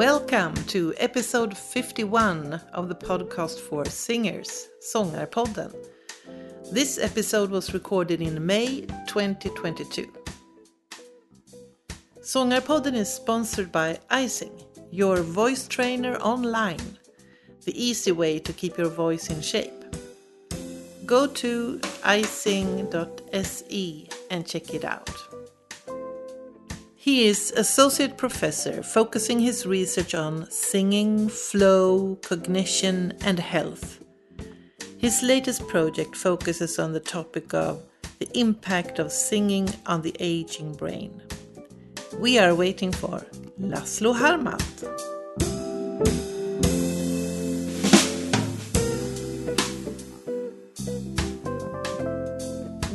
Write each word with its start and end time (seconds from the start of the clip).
Welcome 0.00 0.54
to 0.68 0.94
episode 0.96 1.54
51 1.54 2.54
of 2.72 2.88
the 2.88 2.94
podcast 2.94 3.58
for 3.58 3.84
singers, 3.84 4.70
Sångarpodden. 4.80 5.74
This 6.72 6.98
episode 6.98 7.50
was 7.50 7.74
recorded 7.74 8.22
in 8.22 8.46
May 8.46 8.86
2022. 9.08 10.10
Sångarpodden 12.22 12.94
is 12.94 13.12
sponsored 13.12 13.70
by 13.70 13.98
Icing, 14.08 14.62
your 14.90 15.20
voice 15.20 15.68
trainer 15.68 16.16
online, 16.16 16.98
the 17.66 17.76
easy 17.76 18.12
way 18.12 18.38
to 18.38 18.54
keep 18.54 18.78
your 18.78 18.88
voice 18.88 19.28
in 19.28 19.42
shape. 19.42 19.84
Go 21.04 21.26
to 21.26 21.78
icing.se 22.04 24.08
and 24.30 24.46
check 24.46 24.72
it 24.72 24.86
out. 24.86 25.29
He 27.02 27.28
is 27.28 27.50
associate 27.56 28.18
professor 28.18 28.82
focusing 28.82 29.40
his 29.40 29.64
research 29.64 30.14
on 30.14 30.50
singing, 30.50 31.30
flow, 31.30 32.16
cognition, 32.16 33.14
and 33.22 33.38
health. 33.38 34.04
His 34.98 35.22
latest 35.22 35.66
project 35.66 36.14
focuses 36.14 36.78
on 36.78 36.92
the 36.92 37.00
topic 37.00 37.54
of 37.54 37.82
the 38.18 38.28
impact 38.38 38.98
of 38.98 39.12
singing 39.12 39.70
on 39.86 40.02
the 40.02 40.14
aging 40.20 40.74
brain. 40.74 41.22
We 42.18 42.38
are 42.38 42.54
waiting 42.54 42.92
for 42.92 43.24
Laszlo 43.58 44.14
Harmat. 44.14 44.60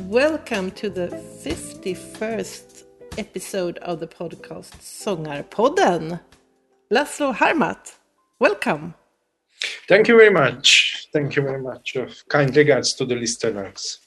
Welcome 0.08 0.69
to 0.73 0.91
the 0.91 1.08
51st 1.43 2.74
episode 3.17 3.77
of 3.80 3.99
the 3.99 4.08
podcast 4.08 4.81
Sångarpodden. 4.81 6.19
Laszlo 6.91 7.33
Harmat, 7.33 7.97
welcome. 8.39 8.94
Thank 9.88 10.08
you 10.08 10.17
very 10.17 10.31
much. 10.31 11.08
Thank 11.13 11.36
you 11.36 11.43
very 11.43 11.61
much. 11.61 11.95
Kind 12.30 12.55
regards 12.55 12.93
to 12.95 13.05
the 13.05 13.16
listeners. 13.16 13.99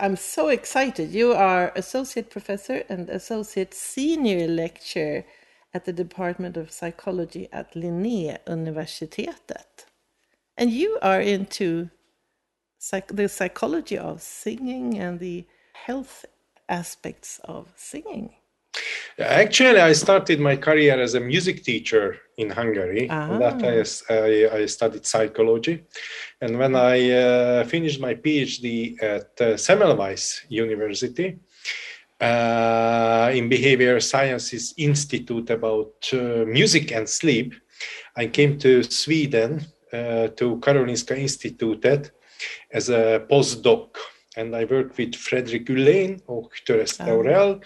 I'm 0.00 0.16
so 0.16 0.48
excited. 0.48 1.12
You 1.12 1.32
are 1.32 1.72
associate 1.76 2.30
professor 2.30 2.82
and 2.88 3.08
associate 3.08 3.74
senior 3.74 4.48
lecturer 4.48 5.24
at 5.72 5.84
the 5.84 5.92
Department 5.92 6.56
of 6.56 6.70
Psychology 6.70 7.48
at 7.52 7.74
Linnéuniversitetet. 7.74 9.86
And 10.56 10.70
you 10.70 10.98
are 11.02 11.20
into 11.20 11.90
psych- 12.78 13.14
the 13.14 13.28
psychology 13.28 13.98
of 13.98 14.22
singing 14.22 14.98
and 14.98 15.20
the 15.20 15.46
health 15.74 16.24
aspects 16.68 17.40
of 17.44 17.72
singing. 17.76 18.34
Actually, 19.18 19.80
I 19.80 19.92
started 19.92 20.40
my 20.40 20.56
career 20.56 21.00
as 21.00 21.14
a 21.14 21.20
music 21.20 21.64
teacher 21.64 22.18
in 22.36 22.50
Hungary. 22.50 23.08
Ah. 23.08 23.38
That 23.38 23.62
I, 24.10 24.58
I, 24.58 24.66
studied 24.66 25.06
psychology, 25.06 25.84
and 26.42 26.58
when 26.58 26.76
I 26.76 27.10
uh, 27.10 27.64
finished 27.64 27.98
my 27.98 28.14
PhD 28.14 29.02
at 29.02 29.30
uh, 29.40 29.56
Semmelweis 29.56 30.42
University 30.50 31.38
uh, 32.20 33.30
in 33.32 33.48
Behavior 33.48 34.00
Sciences 34.00 34.74
Institute 34.76 35.48
about 35.48 35.94
uh, 36.12 36.44
music 36.46 36.92
and 36.92 37.08
sleep, 37.08 37.54
I 38.16 38.26
came 38.26 38.58
to 38.58 38.82
Sweden 38.82 39.64
uh, 39.92 40.28
to 40.28 40.58
Karolinska 40.58 41.16
Institutet 41.16 42.10
as 42.70 42.90
a 42.90 43.24
postdoc 43.30 43.96
and 44.36 44.54
I 44.54 44.64
worked 44.64 44.98
with 44.98 45.14
Fredrik 45.16 45.70
Ullén 45.70 46.20
och 46.26 46.52
Töres 46.66 46.96
Theorell. 46.96 47.60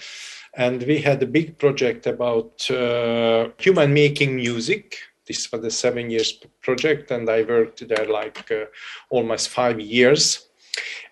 And 0.57 0.83
we 0.83 0.99
had 0.99 1.23
a 1.23 1.27
big 1.27 1.59
project 1.59 2.07
about 2.07 2.71
uh, 2.71 3.51
human 3.59 3.93
making 3.93 4.37
music. 4.37 4.97
This 5.27 5.53
was 5.53 5.65
a 5.65 5.71
seven 5.71 6.11
years 6.11 6.41
project, 6.61 7.11
and 7.11 7.29
I 7.31 7.43
worked 7.43 7.87
there 7.87 8.07
like 8.07 8.51
uh, 8.51 8.65
almost 9.11 9.49
five 9.49 9.81
years. 9.81 10.49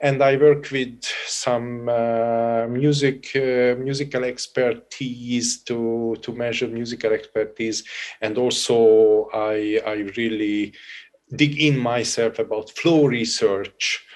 And 0.00 0.22
I 0.22 0.36
worked 0.36 0.72
with 0.72 1.04
some 1.26 1.88
uh, 1.88 2.66
music, 2.68 3.30
uh, 3.36 3.74
musical 3.78 4.24
expertise 4.24 5.62
to 5.64 6.16
to 6.22 6.32
measure 6.32 6.68
musical 6.68 7.12
expertise, 7.12 7.84
and 8.20 8.38
also 8.38 9.28
I 9.32 9.80
I 9.86 10.10
really 10.16 10.72
dig 11.36 11.60
in 11.60 11.78
myself 11.78 12.38
about 12.38 12.70
flow 12.70 13.06
research 13.06 14.07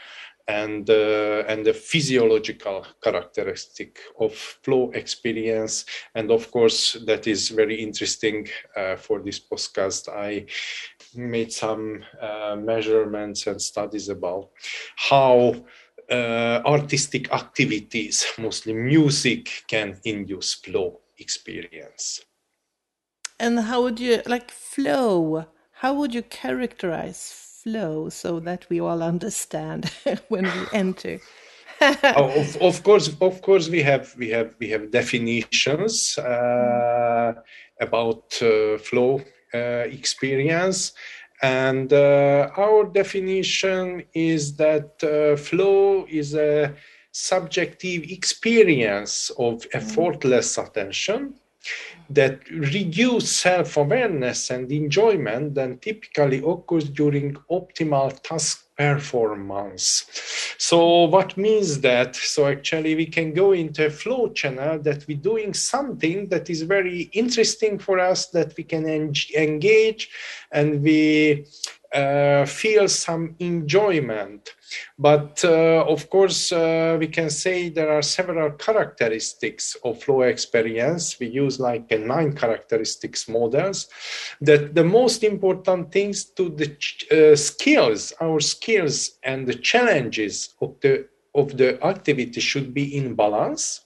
and 0.48 0.88
uh, 0.90 1.44
and 1.48 1.64
the 1.64 1.72
physiological 1.72 2.86
characteristic 3.02 3.98
of 4.18 4.34
flow 4.34 4.90
experience. 4.92 5.84
And 6.14 6.30
of 6.30 6.50
course 6.50 6.96
that 7.06 7.26
is 7.26 7.48
very 7.48 7.76
interesting 7.76 8.48
uh, 8.76 8.96
for 8.96 9.20
this 9.20 9.40
podcast. 9.40 10.08
I 10.08 10.46
made 11.14 11.52
some 11.52 12.04
uh, 12.20 12.56
measurements 12.56 13.46
and 13.46 13.60
studies 13.60 14.08
about 14.08 14.50
how 14.96 15.54
uh, 16.10 16.60
artistic 16.66 17.32
activities 17.32 18.26
mostly 18.38 18.74
music 18.74 19.64
can 19.68 19.98
induce 20.04 20.54
flow 20.54 21.00
experience. 21.18 22.24
And 23.38 23.58
how 23.58 23.82
would 23.82 23.98
you 23.98 24.22
like 24.26 24.50
flow? 24.50 25.46
How 25.72 25.94
would 25.94 26.14
you 26.14 26.22
characterize 26.22 27.41
flow 27.62 28.08
so 28.08 28.40
that 28.40 28.68
we 28.68 28.80
all 28.80 29.02
understand 29.02 29.90
when 30.28 30.44
we 30.44 30.66
enter? 30.72 31.20
Oh, 32.04 32.30
of, 32.40 32.56
of 32.62 32.82
course 32.84 33.08
of 33.20 33.42
course 33.42 33.68
we 33.68 33.82
have 33.82 34.14
we 34.16 34.28
have 34.30 34.54
we 34.60 34.68
have 34.68 34.92
definitions 34.92 36.16
uh, 36.16 37.32
about 37.80 38.40
uh, 38.40 38.78
flow 38.78 39.20
uh, 39.52 39.84
experience 39.98 40.92
and 41.42 41.92
uh, 41.92 42.50
our 42.56 42.84
definition 42.84 44.04
is 44.14 44.54
that 44.56 45.02
uh, 45.02 45.36
flow 45.36 46.06
is 46.08 46.34
a 46.34 46.72
subjective 47.10 48.04
experience 48.04 49.32
of 49.38 49.66
effortless 49.72 50.58
attention 50.58 51.34
that 52.14 52.48
reduce 52.50 53.30
self-awareness 53.36 54.50
and 54.50 54.70
enjoyment 54.70 55.56
and 55.58 55.80
typically 55.80 56.38
occurs 56.38 56.88
during 56.88 57.34
optimal 57.50 58.20
task 58.22 58.66
performance. 58.76 60.04
So 60.58 61.04
what 61.04 61.36
means 61.36 61.80
that? 61.80 62.16
So 62.16 62.46
actually 62.46 62.94
we 62.94 63.06
can 63.06 63.32
go 63.34 63.52
into 63.52 63.86
a 63.86 63.90
flow 63.90 64.28
channel 64.30 64.78
that 64.80 65.06
we're 65.06 65.18
doing 65.18 65.54
something 65.54 66.28
that 66.28 66.48
is 66.50 66.62
very 66.62 67.02
interesting 67.12 67.78
for 67.78 67.98
us 67.98 68.26
that 68.28 68.56
we 68.56 68.64
can 68.64 68.88
en- 68.88 69.12
engage 69.36 70.10
and 70.50 70.82
we 70.82 71.46
uh, 71.94 72.46
feel 72.46 72.88
some 72.88 73.36
enjoyment 73.38 74.54
but 74.98 75.44
uh, 75.44 75.84
of 75.88 76.08
course, 76.10 76.52
uh, 76.52 76.96
we 76.98 77.08
can 77.08 77.30
say 77.30 77.68
there 77.68 77.90
are 77.90 78.02
several 78.02 78.50
characteristics 78.52 79.76
of 79.84 80.02
flow 80.02 80.22
experience. 80.22 81.18
We 81.18 81.28
use 81.28 81.58
like 81.58 81.90
a 81.90 81.98
nine 81.98 82.34
characteristics 82.34 83.28
models. 83.28 83.88
That 84.40 84.74
the 84.74 84.84
most 84.84 85.24
important 85.24 85.92
things 85.92 86.24
to 86.36 86.48
the 86.48 86.68
uh, 87.10 87.36
skills, 87.36 88.12
our 88.20 88.40
skills 88.40 89.18
and 89.22 89.46
the 89.46 89.54
challenges 89.54 90.54
of 90.60 90.80
the 90.80 91.08
of 91.34 91.56
the 91.56 91.82
activity 91.84 92.40
should 92.40 92.74
be 92.74 92.96
in 92.96 93.14
balance. 93.14 93.80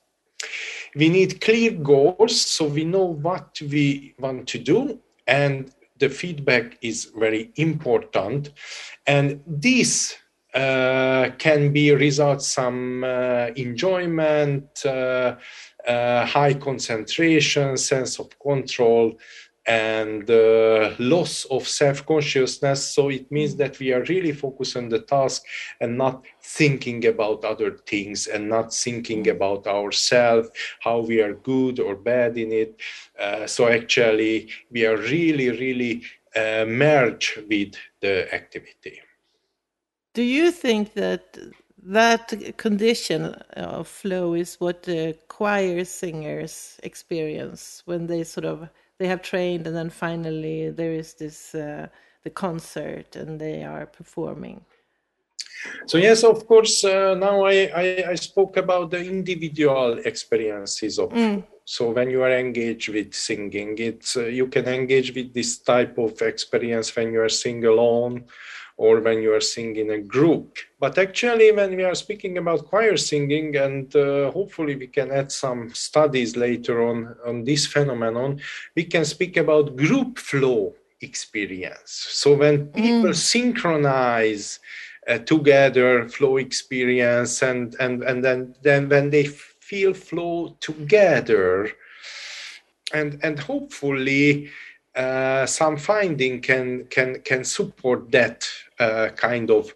We 0.95 1.09
need 1.09 1.41
clear 1.41 1.73
goals 1.73 2.41
so 2.41 2.67
we 2.67 2.85
know 2.85 3.05
what 3.05 3.61
we 3.61 4.15
want 4.19 4.49
to 4.49 4.59
do 4.59 5.01
and 5.27 5.71
the 5.99 6.09
feedback 6.09 6.79
is 6.83 7.07
very 7.17 7.53
important 7.57 8.51
and 9.07 9.41
this 9.47 10.15
uh, 10.15 10.26
can 10.57 11.73
be 11.73 11.93
result 11.93 12.43
some 12.43 13.05
uh, 13.05 13.49
enjoyment, 13.57 14.69
uh, 14.87 15.37
uh, 15.87 16.25
high 16.25 16.55
concentration, 16.55 17.77
sense 17.77 18.19
of 18.19 18.29
control, 18.39 19.19
and 19.67 20.31
uh, 20.31 20.95
loss 20.99 21.45
of 21.47 21.67
self-consciousness. 21.67 22.95
So 22.95 23.09
it 23.11 23.31
means 23.31 23.57
that 23.57 23.79
we 23.79 23.93
are 23.93 24.05
really 24.05 24.33
focused 24.33 24.77
on 24.77 24.89
the 24.89 25.01
task 25.01 25.43
and 25.81 25.99
not 25.99 26.25
thinking 26.43 27.05
about 27.07 27.45
other 27.45 27.73
things 27.87 28.27
and 28.27 28.49
not 28.49 28.73
thinking 28.73 29.29
about 29.29 29.67
ourselves, 29.67 30.49
how 30.81 31.01
we 31.01 31.21
are 31.21 31.35
good 31.35 31.81
or 31.81 31.97
bad 31.97 32.39
in 32.39 32.53
it. 32.53 32.81
Uh, 33.19 33.47
so 33.47 33.67
actually, 33.69 34.49
we 34.71 34.87
are 34.87 34.97
really, 34.97 35.51
really 35.51 36.03
merge 36.67 37.39
with 37.49 37.75
the 38.01 38.33
activity. 38.33 39.01
Do 40.17 40.23
you 40.23 40.51
think 40.51 40.95
that 40.95 41.37
that 41.83 42.57
condition 42.57 43.35
of 43.53 43.87
flow 43.87 44.33
is 44.33 44.57
what 44.59 44.85
the 44.85 45.15
choir 45.29 45.85
singers 45.85 46.81
experience 46.83 47.83
when 47.85 48.07
they 48.07 48.25
sort 48.25 48.47
of 48.47 48.67
they 48.99 49.09
have 49.09 49.21
trained 49.21 49.67
and 49.67 49.77
then 49.77 49.91
finally 49.91 50.71
there 50.71 50.95
is 50.95 51.13
this 51.13 51.55
uh, 51.55 51.89
the 52.25 52.31
concert 52.31 53.15
and 53.15 53.39
they 53.39 53.63
are 53.63 53.85
performing? 53.85 54.65
So 55.85 55.99
yes, 55.99 56.25
of 56.25 56.47
course. 56.47 56.83
Uh, 56.83 57.15
now 57.15 57.45
I, 57.45 57.71
I, 57.83 58.05
I 58.13 58.15
spoke 58.15 58.57
about 58.57 58.91
the 58.91 59.05
individual 59.05 59.99
experiences 59.99 60.99
of 60.99 61.11
Mm. 61.13 61.45
So 61.69 61.91
when 61.91 62.11
you 62.11 62.23
are 62.23 62.31
engaged 62.31 62.89
with 62.95 63.13
singing, 63.13 63.75
it's 63.79 64.17
uh, 64.17 64.27
you 64.27 64.47
can 64.47 64.67
engage 64.69 65.13
with 65.17 65.35
this 65.35 65.59
type 65.59 65.99
of 65.99 66.23
experience 66.23 66.95
when 66.95 67.13
you 67.13 67.21
are 67.21 67.29
singing 67.29 67.67
alone 67.67 68.25
or 68.79 69.01
when 69.01 69.23
you 69.23 69.33
are 69.33 69.41
singing 69.41 69.77
in 69.77 69.91
a 69.91 69.99
group. 69.99 70.59
But 70.79 70.99
actually, 70.99 71.51
when 71.53 71.77
we 71.77 71.85
are 71.85 71.95
speaking 71.95 72.39
about 72.39 72.67
choir 72.67 72.97
singing, 72.97 73.57
and 73.57 73.95
uh, 73.97 74.31
hopefully 74.31 74.77
we 74.77 74.87
can 74.87 75.11
add 75.11 75.33
some 75.33 75.73
studies 75.75 76.37
later 76.37 76.87
on 76.87 77.17
on 77.25 77.45
this 77.45 77.67
phenomenon, 77.67 78.41
we 78.75 78.85
can 78.85 79.05
speak 79.05 79.37
about 79.37 79.77
group 79.77 80.19
flow 80.19 80.75
experience. 81.01 82.07
So 82.11 82.35
when 82.35 82.67
people 82.69 83.11
mm. 83.11 83.15
synchronize 83.15 84.61
uh, 85.09 85.19
together 85.19 86.09
flow 86.09 86.37
experience 86.37 87.43
and 87.43 87.77
and 87.81 88.03
and 88.03 88.25
then 88.25 88.55
then 88.63 88.89
when 88.89 89.11
they 89.11 89.25
feel 89.25 89.95
flow 89.95 90.57
together 90.61 91.71
and 92.93 93.19
and 93.23 93.39
hopefully 93.39 94.51
uh, 94.97 95.47
some 95.47 95.77
finding 95.77 96.41
can 96.41 96.87
can 96.87 97.21
can 97.21 97.45
support 97.45 98.11
that 98.11 98.49
uh, 98.79 99.09
kind 99.17 99.51
of 99.51 99.73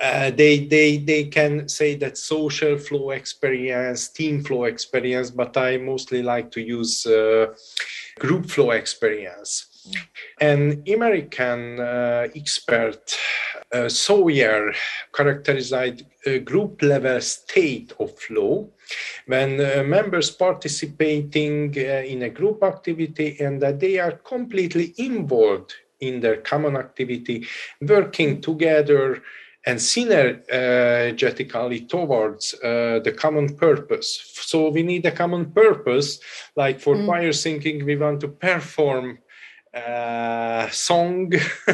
uh, 0.00 0.30
they 0.30 0.66
they 0.66 0.98
they 0.98 1.24
can 1.24 1.68
say 1.68 1.94
that 1.94 2.18
social 2.18 2.76
flow 2.78 3.10
experience 3.10 4.08
team 4.08 4.42
flow 4.42 4.64
experience 4.64 5.30
but 5.30 5.56
i 5.56 5.76
mostly 5.76 6.22
like 6.22 6.50
to 6.50 6.60
use 6.60 7.06
uh, 7.06 7.46
group 8.18 8.50
flow 8.50 8.70
experience. 8.70 9.66
An 10.40 10.82
American 10.88 11.78
uh, 11.78 12.28
expert, 12.34 13.14
uh, 13.72 13.88
Sawyer, 13.88 14.72
characterized 15.12 16.04
a 16.26 16.38
group 16.38 16.80
level 16.82 17.20
state 17.20 17.92
of 18.00 18.18
flow 18.18 18.70
when 19.26 19.60
uh, 19.60 19.82
members 19.84 20.30
participating 20.30 21.74
uh, 21.76 22.02
in 22.06 22.22
a 22.22 22.30
group 22.30 22.62
activity 22.62 23.36
and 23.40 23.60
that 23.60 23.78
they 23.80 23.98
are 23.98 24.12
completely 24.12 24.94
involved 24.96 25.74
in 26.08 26.20
their 26.20 26.36
common 26.36 26.76
activity, 26.76 27.46
working 27.80 28.40
together 28.40 29.22
and 29.66 29.78
synergetically 29.78 31.88
towards 31.88 32.52
uh, 32.54 33.00
the 33.02 33.12
common 33.12 33.56
purpose. 33.56 34.20
So 34.34 34.68
we 34.68 34.82
need 34.82 35.06
a 35.06 35.10
common 35.10 35.52
purpose, 35.52 36.20
like 36.54 36.80
for 36.80 36.96
mm. 36.96 37.06
choir 37.06 37.32
singing, 37.32 37.86
we 37.86 37.96
want 37.96 38.20
to 38.20 38.28
perform 38.28 39.20
uh, 39.74 40.68
song 40.70 41.30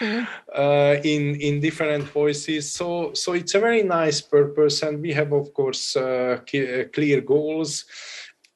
mm. 0.00 0.28
uh, 0.54 0.96
in 1.02 1.40
in 1.40 1.60
different 1.60 2.04
voices. 2.04 2.72
So 2.72 3.12
so 3.14 3.32
it's 3.32 3.54
a 3.54 3.60
very 3.60 3.82
nice 3.82 4.20
purpose, 4.20 4.82
and 4.82 5.00
we 5.00 5.12
have 5.12 5.32
of 5.32 5.52
course 5.54 5.96
uh, 5.96 6.38
uh 6.40 6.84
clear 6.92 7.20
goals. 7.20 7.84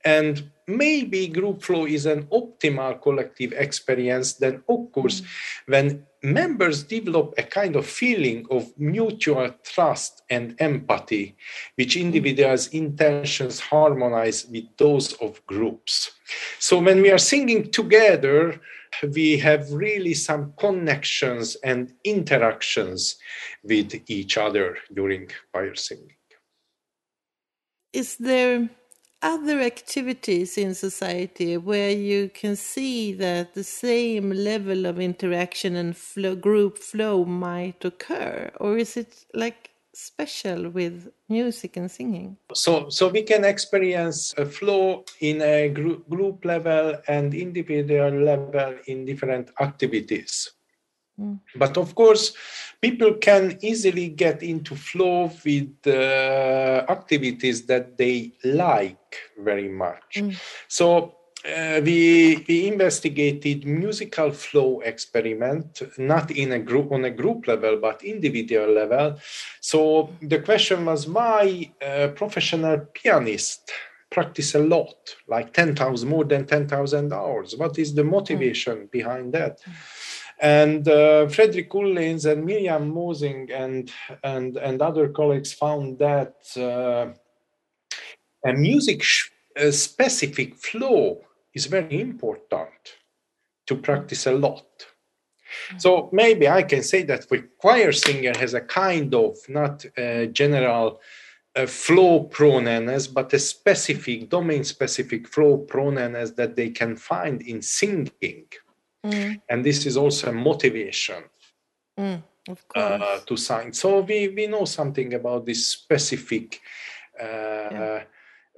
And 0.07 0.51
maybe 0.69 1.27
group 1.27 1.63
flow 1.63 1.85
is 1.85 2.07
an 2.07 2.27
optimal 2.27 3.03
collective 3.03 3.53
experience. 3.53 4.35
Then 4.35 4.63
of 4.69 4.93
course, 4.93 5.21
mm. 5.21 5.27
when 5.67 6.07
members 6.23 6.85
develop 6.85 7.35
a 7.39 7.43
kind 7.43 7.75
of 7.75 7.87
feeling 7.87 8.47
of 8.51 8.73
mutual 8.79 9.53
trust 9.65 10.23
and 10.31 10.55
empathy, 10.61 11.37
which 11.75 11.97
individuals' 11.97 12.69
intentions 12.69 13.59
harmonize 13.59 14.47
with 14.47 14.65
those 14.77 15.13
of 15.15 15.45
groups. 15.47 16.13
So 16.61 16.79
when 16.79 17.03
we 17.03 17.11
are 17.11 17.19
singing 17.19 17.71
together, 17.71 18.61
we 19.15 19.39
have 19.39 19.73
really 19.73 20.15
some 20.15 20.53
connections 20.57 21.57
and 21.65 21.93
interactions 22.05 23.17
with 23.63 23.93
each 24.07 24.39
other 24.39 24.79
during 24.95 25.31
choir 25.53 25.75
singing. 25.75 26.15
Is 27.93 28.17
there 28.17 28.69
other 29.27 29.61
activities 29.61 30.57
in 30.57 30.73
society 30.73 31.57
where 31.57 31.91
you 31.91 32.31
can 32.33 32.55
see 32.55 33.13
that 33.13 33.55
the 33.55 33.65
same 33.65 34.31
level 34.31 34.87
of 34.87 35.01
interaction 35.01 35.75
and 35.75 35.97
flow, 35.97 36.37
group 36.37 36.79
flow 36.79 37.25
might 37.25 37.85
occur? 37.85 38.49
Or 38.61 38.79
is 38.79 38.97
it 38.97 39.27
like 39.35 39.71
special 39.93 40.71
with 40.71 41.11
music 41.29 41.77
and 41.77 41.91
singing? 41.91 42.37
So 42.55 42.89
so 42.89 43.09
we 43.09 43.23
can 43.23 43.45
experience 43.45 44.33
a 44.39 44.47
flow 44.47 45.05
in 45.21 45.43
a 45.43 45.71
group, 45.71 46.09
group 46.09 46.45
level 46.45 46.95
and 47.09 47.35
individual 47.35 48.13
level 48.13 48.77
in 48.87 49.05
different 49.05 49.51
activities 49.59 50.53
Mm. 51.21 51.41
But 51.57 51.77
of 51.77 51.95
course, 51.95 52.35
people 52.81 53.15
can 53.15 53.59
easily 53.63 54.09
get 54.09 54.43
into 54.43 54.75
flow 54.75 55.31
with 55.45 55.75
uh, 55.87 56.85
activities 56.89 57.67
that 57.67 57.97
they 57.97 58.33
like 58.45 59.17
very 59.39 59.69
much. 59.69 60.17
Mm. 60.17 60.37
So 60.69 61.15
uh, 61.47 61.81
we 61.83 62.45
we 62.49 62.67
investigated 62.67 63.65
musical 63.67 64.31
flow 64.33 64.81
experiment 64.81 65.83
not 65.97 66.31
in 66.31 66.53
a 66.53 66.59
group 66.59 66.91
on 66.91 67.05
a 67.05 67.11
group 67.11 67.47
level 67.47 67.79
but 67.81 68.03
individual 68.03 68.73
level. 68.73 69.19
So 69.61 70.11
the 70.21 70.41
question 70.41 70.85
was 70.85 71.07
why 71.07 71.71
uh, 71.81 72.09
professional 72.09 72.79
pianist 72.93 73.71
practice 74.11 74.55
a 74.55 74.59
lot, 74.59 75.17
like 75.29 75.53
10,000, 75.53 76.09
more 76.09 76.25
than 76.25 76.47
10,000 76.47 77.13
hours. 77.13 77.57
What 77.57 77.79
is 77.79 77.95
the 77.95 78.05
motivation 78.05 78.87
mm. 78.87 78.91
behind 78.91 79.33
that? 79.35 79.61
Mm. 79.63 79.73
And 80.39 80.87
uh, 80.87 81.29
Fredrik 81.29 81.75
Ullens 81.75 82.27
and 82.27 82.45
Miriam 82.45 82.91
Mosing 82.91 83.51
and, 83.51 83.91
and, 84.23 84.57
and 84.57 84.83
other 84.83 85.09
colleagues 85.09 85.53
found 85.53 85.99
that 85.99 86.35
uh, 86.57 87.13
a 88.45 88.53
music 88.53 89.03
a 89.57 89.73
specific 89.73 90.55
flow 90.55 91.21
is 91.55 91.67
very 91.67 92.01
important 92.01 92.97
to 93.67 93.77
practice 93.77 94.27
a 94.27 94.33
lot. 94.33 94.87
So 95.79 96.11
maybe 96.13 96.49
I 96.49 96.63
can 96.63 96.83
say 96.83 97.03
that 97.05 97.29
the 97.29 97.49
choir 97.59 97.93
singer 97.93 98.33
has 98.39 98.55
a 98.55 98.61
kind 98.61 99.15
of 99.15 99.37
not 99.49 99.85
general 100.33 101.01
flow 101.67 102.25
proneness, 102.25 103.07
but 103.07 103.33
a 103.33 103.39
specific 103.39 104.29
domain 104.29 104.65
specific 104.65 105.27
flow 105.27 105.59
proneness 105.59 106.33
that 106.37 106.55
they 106.57 106.71
can 106.71 106.97
find 106.97 107.41
in 107.43 107.63
singing. 107.63 108.47
Mm. 109.07 109.41
And 109.49 109.65
this 109.65 109.87
is 109.87 109.97
also 109.97 110.31
a 110.31 110.33
motivation 110.33 111.25
mm, 111.99 112.23
uh, 112.75 113.19
to 113.27 113.37
sign. 113.37 113.73
So 113.73 114.01
we, 114.01 114.29
we 114.29 114.47
know 114.47 114.65
something 114.65 115.15
about 115.15 115.47
this 115.47 115.69
specific 115.69 116.61
uh, 117.21 117.25
yeah. 117.25 118.03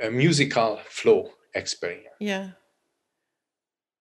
uh, 0.02 0.10
musical 0.10 0.80
flow 0.88 1.30
experience. 1.54 2.16
Yeah. 2.20 2.50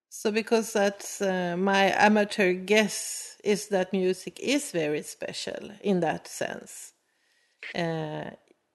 So, 0.10 0.32
because 0.32 0.74
that's 0.74 1.22
uh, 1.22 1.56
my 1.58 1.94
amateur 1.96 2.54
guess 2.54 3.38
is 3.44 3.68
that 3.68 3.94
music 3.94 4.40
is 4.40 4.72
very 4.72 5.04
special 5.04 5.72
in 5.82 6.00
that 6.00 6.28
sense. 6.28 6.94
Uh, 7.76 8.32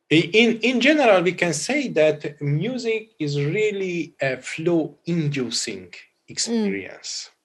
in, 0.08 0.58
in 0.58 0.80
general, 0.80 1.22
we 1.22 1.32
can 1.32 1.52
say 1.52 1.88
that 1.88 2.40
music 2.40 3.12
is 3.18 3.40
really 3.40 4.14
a 4.20 4.36
flow 4.36 4.98
inducing 5.06 5.86
mm. 5.88 5.96
experience. 6.28 7.30
Mm. 7.30 7.41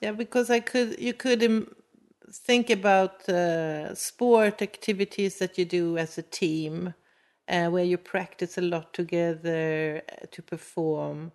Yeah, 0.00 0.12
because 0.12 0.50
I 0.50 0.60
could, 0.60 0.98
you 1.00 1.14
could 1.14 1.66
think 2.30 2.70
about 2.70 3.28
uh, 3.28 3.94
sport 3.94 4.62
activities 4.62 5.38
that 5.38 5.58
you 5.58 5.64
do 5.64 5.98
as 5.98 6.18
a 6.18 6.22
team, 6.22 6.94
uh, 7.48 7.68
where 7.70 7.84
you 7.84 7.98
practice 7.98 8.58
a 8.58 8.62
lot 8.62 8.92
together 8.94 10.02
uh, 10.12 10.26
to 10.32 10.42
perform. 10.42 11.32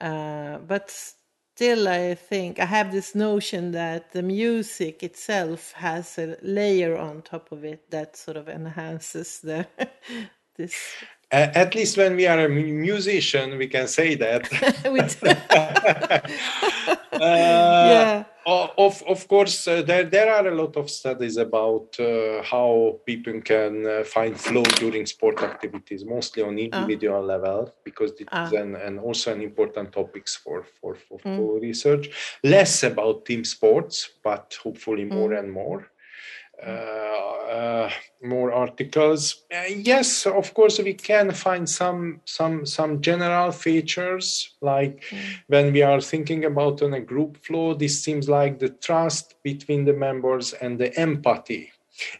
Uh, 0.00 0.58
but 0.58 0.90
still, 0.90 1.88
I 1.88 2.14
think 2.14 2.60
I 2.60 2.66
have 2.66 2.92
this 2.92 3.14
notion 3.14 3.72
that 3.72 4.12
the 4.12 4.22
music 4.22 5.02
itself 5.02 5.72
has 5.72 6.18
a 6.18 6.36
layer 6.42 6.96
on 6.96 7.22
top 7.22 7.52
of 7.52 7.64
it 7.64 7.90
that 7.90 8.16
sort 8.16 8.36
of 8.36 8.48
enhances 8.48 9.40
the 9.40 9.66
this 10.56 10.76
at 11.30 11.74
least 11.74 11.96
when 11.96 12.14
we 12.14 12.26
are 12.26 12.44
a 12.44 12.48
musician, 12.48 13.58
we 13.58 13.66
can 13.66 13.88
say 13.88 14.14
that. 14.14 14.48
uh, 17.12 17.18
yeah. 17.20 18.24
Of, 18.48 19.02
of 19.08 19.26
course, 19.26 19.66
uh, 19.66 19.82
there, 19.82 20.04
there 20.04 20.32
are 20.32 20.46
a 20.46 20.54
lot 20.54 20.76
of 20.76 20.88
studies 20.88 21.36
about 21.36 21.98
uh, 21.98 22.44
how 22.44 23.00
people 23.04 23.40
can 23.40 23.84
uh, 23.84 24.04
find 24.04 24.38
flow 24.38 24.62
during 24.62 25.04
sport 25.04 25.42
activities, 25.42 26.04
mostly 26.04 26.44
on 26.44 26.56
individual 26.56 27.16
ah. 27.16 27.34
level, 27.34 27.74
because 27.82 28.12
it 28.20 28.28
is 28.32 28.52
an, 28.52 28.76
an 28.76 29.00
also 29.00 29.32
an 29.32 29.42
important 29.42 29.92
topics 29.92 30.36
for, 30.36 30.64
for, 30.80 30.94
for, 30.94 31.18
mm. 31.18 31.36
for 31.36 31.58
research. 31.58 32.38
Less 32.44 32.84
about 32.84 33.24
team 33.24 33.44
sports, 33.44 34.10
but 34.22 34.56
hopefully 34.62 35.04
more 35.04 35.30
mm. 35.30 35.40
and 35.40 35.50
more. 35.50 35.90
Uh, 36.64 37.26
uh, 37.46 37.90
more 38.22 38.52
articles. 38.52 39.44
Uh, 39.54 39.62
yes, 39.68 40.26
of 40.26 40.52
course, 40.52 40.78
we 40.78 40.94
can 40.94 41.30
find 41.32 41.68
some 41.68 42.20
some 42.24 42.66
some 42.66 43.00
general 43.00 43.52
features 43.52 44.56
like 44.60 45.04
mm. 45.10 45.18
when 45.46 45.72
we 45.72 45.82
are 45.82 46.00
thinking 46.00 46.44
about 46.44 46.82
on 46.82 46.94
a 46.94 47.00
group 47.00 47.36
flow. 47.44 47.74
This 47.74 48.02
seems 48.02 48.28
like 48.28 48.58
the 48.58 48.70
trust 48.70 49.34
between 49.42 49.84
the 49.84 49.92
members 49.92 50.54
and 50.54 50.78
the 50.78 50.94
empathy, 50.98 51.70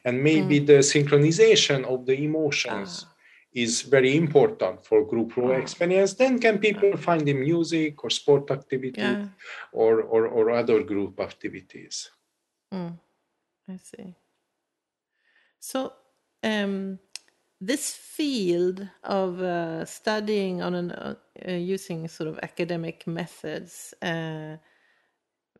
and 0.05 0.23
maybe 0.23 0.61
mm. 0.61 0.67
the 0.67 0.79
synchronization 0.95 1.85
of 1.85 2.07
the 2.07 2.17
emotions. 2.23 3.07
Ah 3.07 3.13
is 3.57 3.81
very 3.81 4.19
important 4.19 4.85
for 4.85 5.07
group 5.07 5.33
flow 5.33 5.53
experience. 5.53 6.13
Then 6.13 6.39
can 6.39 6.59
people 6.59 6.95
find 6.99 7.23
the 7.27 7.33
music 7.33 8.05
or 8.05 8.11
sport 8.11 8.51
activity 8.51 9.01
Yeah. 9.01 9.29
or, 9.73 10.03
or, 10.03 10.27
or 10.27 10.51
other 10.51 10.83
group 10.83 11.19
activities. 11.21 12.11
Mm, 12.71 12.99
I 13.67 13.77
see. 13.79 14.15
So, 15.61 15.93
um, 16.43 16.99
this 17.61 17.95
field 17.95 18.87
of 19.03 19.41
uh, 19.41 19.85
studying 19.85 20.63
on 20.63 20.75
an 20.75 20.91
uh, 20.91 21.15
uh, 21.49 21.53
using 21.53 22.07
sort 22.09 22.29
of 22.29 22.39
academic 22.43 23.07
methods, 23.07 23.95
uh, 24.03 24.57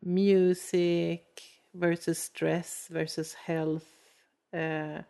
music 0.03 1.41
versus 1.73 2.19
stress 2.19 2.87
versus 2.89 3.33
health 3.33 3.87
uh, 4.53 5.01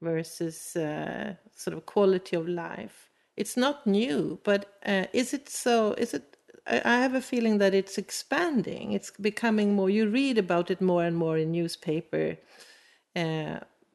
versus 0.00 0.76
uh, 0.76 1.34
sort 1.54 1.76
of 1.76 1.86
quality 1.86 2.36
of 2.36 2.48
life. 2.48 3.10
It's 3.36 3.56
not 3.56 3.86
new, 3.86 4.40
but 4.44 4.80
is 5.12 5.32
it 5.32 5.48
so? 5.48 5.92
Is 5.92 6.14
it? 6.14 6.36
I 6.66 6.82
I 6.84 6.98
have 7.00 7.14
a 7.14 7.20
feeling 7.20 7.58
that 7.58 7.74
it's 7.74 7.98
expanding. 7.98 8.92
It's 8.92 9.12
becoming 9.12 9.74
more. 9.74 9.90
You 9.90 10.08
read 10.08 10.38
about 10.38 10.70
it 10.70 10.80
more 10.80 11.04
and 11.04 11.16
more 11.16 11.38
in 11.38 11.52
newspaper. 11.52 12.36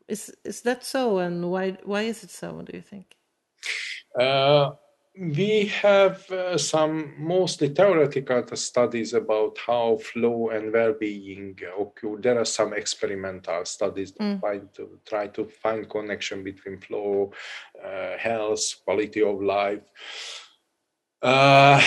Is 0.08 0.34
is 0.44 0.62
that 0.62 0.84
so? 0.84 1.20
And 1.20 1.50
why 1.50 1.78
why 1.84 2.02
is 2.04 2.24
it 2.24 2.32
so? 2.32 2.62
Do 2.62 2.76
you 2.76 2.82
think? 2.82 3.16
Uh, 4.20 4.72
we 5.16 5.68
have 5.68 6.30
uh, 6.32 6.58
some 6.58 7.14
mostly 7.20 7.70
theoretical 7.70 8.44
studies 8.56 9.14
about 9.14 9.58
how 9.66 9.98
flow 9.98 10.50
and 10.50 10.74
well-being 10.74 11.56
occur. 11.80 12.18
There 12.20 12.40
are 12.40 12.46
some 12.46 12.74
experimental 12.74 13.64
studies 13.66 14.12
that 14.14 14.40
try 14.40 14.60
to 14.74 15.00
try 15.06 15.28
to 15.28 15.46
find 15.46 15.90
connection 15.90 16.44
between 16.44 16.80
flow, 16.80 17.32
uh, 17.84 18.18
health, 18.18 18.64
quality 18.84 19.22
of 19.22 19.42
life. 19.42 19.82
Uh, 21.24 21.82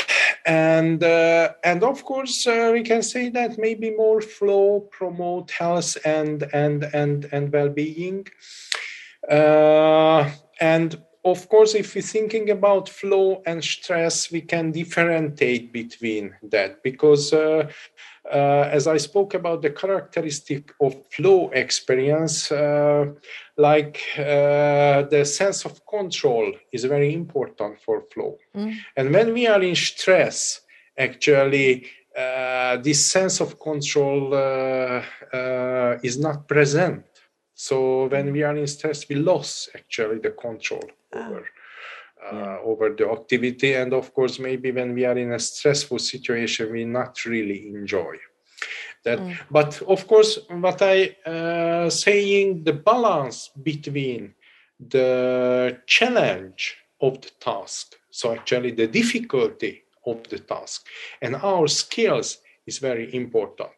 and 0.47 1.05
uh, 1.05 1.52
and 1.62 1.85
of 1.85 2.02
course 2.05 2.47
uh, 2.47 2.71
we 2.73 2.83
can 2.83 3.02
say 3.02 3.28
that 3.28 3.59
maybe 3.59 3.90
more 3.90 4.23
flow 4.23 4.81
promote 4.90 5.50
health 5.50 5.97
and 6.07 6.45
and 6.55 6.85
and 6.95 7.28
and 7.33 7.52
well-being. 7.52 8.26
Uh, 9.31 10.31
and 10.61 11.02
of 11.26 11.49
course 11.49 11.75
if 11.75 11.95
we're 11.95 12.02
thinking 12.02 12.50
about 12.50 12.88
flow 12.88 13.42
and 13.47 13.62
stress 13.62 14.30
we 14.30 14.40
can 14.40 14.71
differentiate 14.71 15.73
between 15.73 16.35
that 16.42 16.83
because 16.83 17.33
uh, 17.33 17.68
uh, 18.33 18.68
as 18.73 18.87
I 18.87 18.97
spoke 18.97 19.35
about 19.35 19.62
the 19.62 19.71
characteristic 19.71 20.73
of 20.80 20.95
flow 21.12 21.50
experience, 21.50 22.50
uh, 22.50 23.12
like 23.56 24.00
uh, 24.18 25.02
the 25.02 25.25
sense 25.25 25.64
of 25.64 25.87
control 25.87 26.52
is 26.73 26.85
very 26.85 27.14
important 27.14 27.80
for 27.80 28.02
flow. 28.12 28.37
And 28.97 29.12
when 29.14 29.33
we 29.33 29.47
are 29.47 29.62
in 29.62 29.76
stress, 29.76 30.62
actually, 30.99 31.87
uh, 32.18 32.78
this 32.78 33.04
sense 33.04 33.40
of 33.40 33.61
control 33.61 34.35
uh, 34.35 35.02
uh, 35.33 35.99
is 36.02 36.18
not 36.18 36.49
present. 36.49 37.04
So 37.54 38.09
when 38.09 38.33
we 38.33 38.42
are 38.42 38.56
in 38.56 38.66
stress, 38.66 39.09
we 39.09 39.16
lose 39.16 39.68
actually 39.75 40.18
the 40.18 40.30
control 40.30 40.83
over. 41.18 41.44
Uh, 42.32 42.58
over 42.64 42.94
the 42.99 43.08
activity. 43.08 43.75
And 43.75 43.92
of 43.92 44.12
course 44.14 44.38
maybe 44.38 44.73
when 44.73 44.94
we 44.94 45.04
are 45.04 45.18
in 45.18 45.32
a 45.32 45.38
stressful 45.38 45.99
situation 45.99 46.73
we 46.73 46.85
not 46.85 47.25
really 47.26 47.68
enjoy 47.68 48.16
that. 49.06 49.20
But 49.50 49.80
of 49.82 50.06
course 50.06 50.38
what 50.49 50.82
i 50.82 51.16
uh, 51.35 51.88
saying 51.90 52.64
the 52.64 52.76
balance 52.90 53.38
between 53.70 54.35
the 54.96 55.78
challenge 55.87 56.76
of 57.00 57.12
the 57.23 57.30
task 57.40 57.96
so 58.11 58.32
actually 58.32 58.73
the 58.73 58.88
difficulty 59.00 59.85
of 60.11 60.16
the 60.30 60.38
task 60.38 60.87
and 61.23 61.32
our 61.37 61.66
skills 61.68 62.28
is 62.66 62.78
very 62.78 63.06
important 63.14 63.70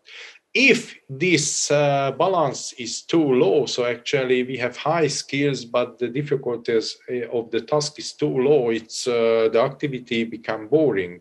if 0.58 0.96
this 1.08 1.70
uh, 1.70 2.10
balance 2.18 2.72
is 2.72 3.02
too 3.02 3.32
low 3.32 3.64
so 3.64 3.84
actually 3.84 4.42
we 4.42 4.56
have 4.56 4.76
high 4.76 5.06
skills 5.06 5.64
but 5.64 6.00
the 6.00 6.08
difficulties 6.08 6.96
uh, 7.08 7.28
of 7.28 7.48
the 7.52 7.60
task 7.60 7.96
is 8.00 8.12
too 8.12 8.36
low 8.48 8.70
it's 8.70 9.06
uh, 9.06 9.48
the 9.52 9.60
activity 9.60 10.24
become 10.24 10.66
boring. 10.66 11.20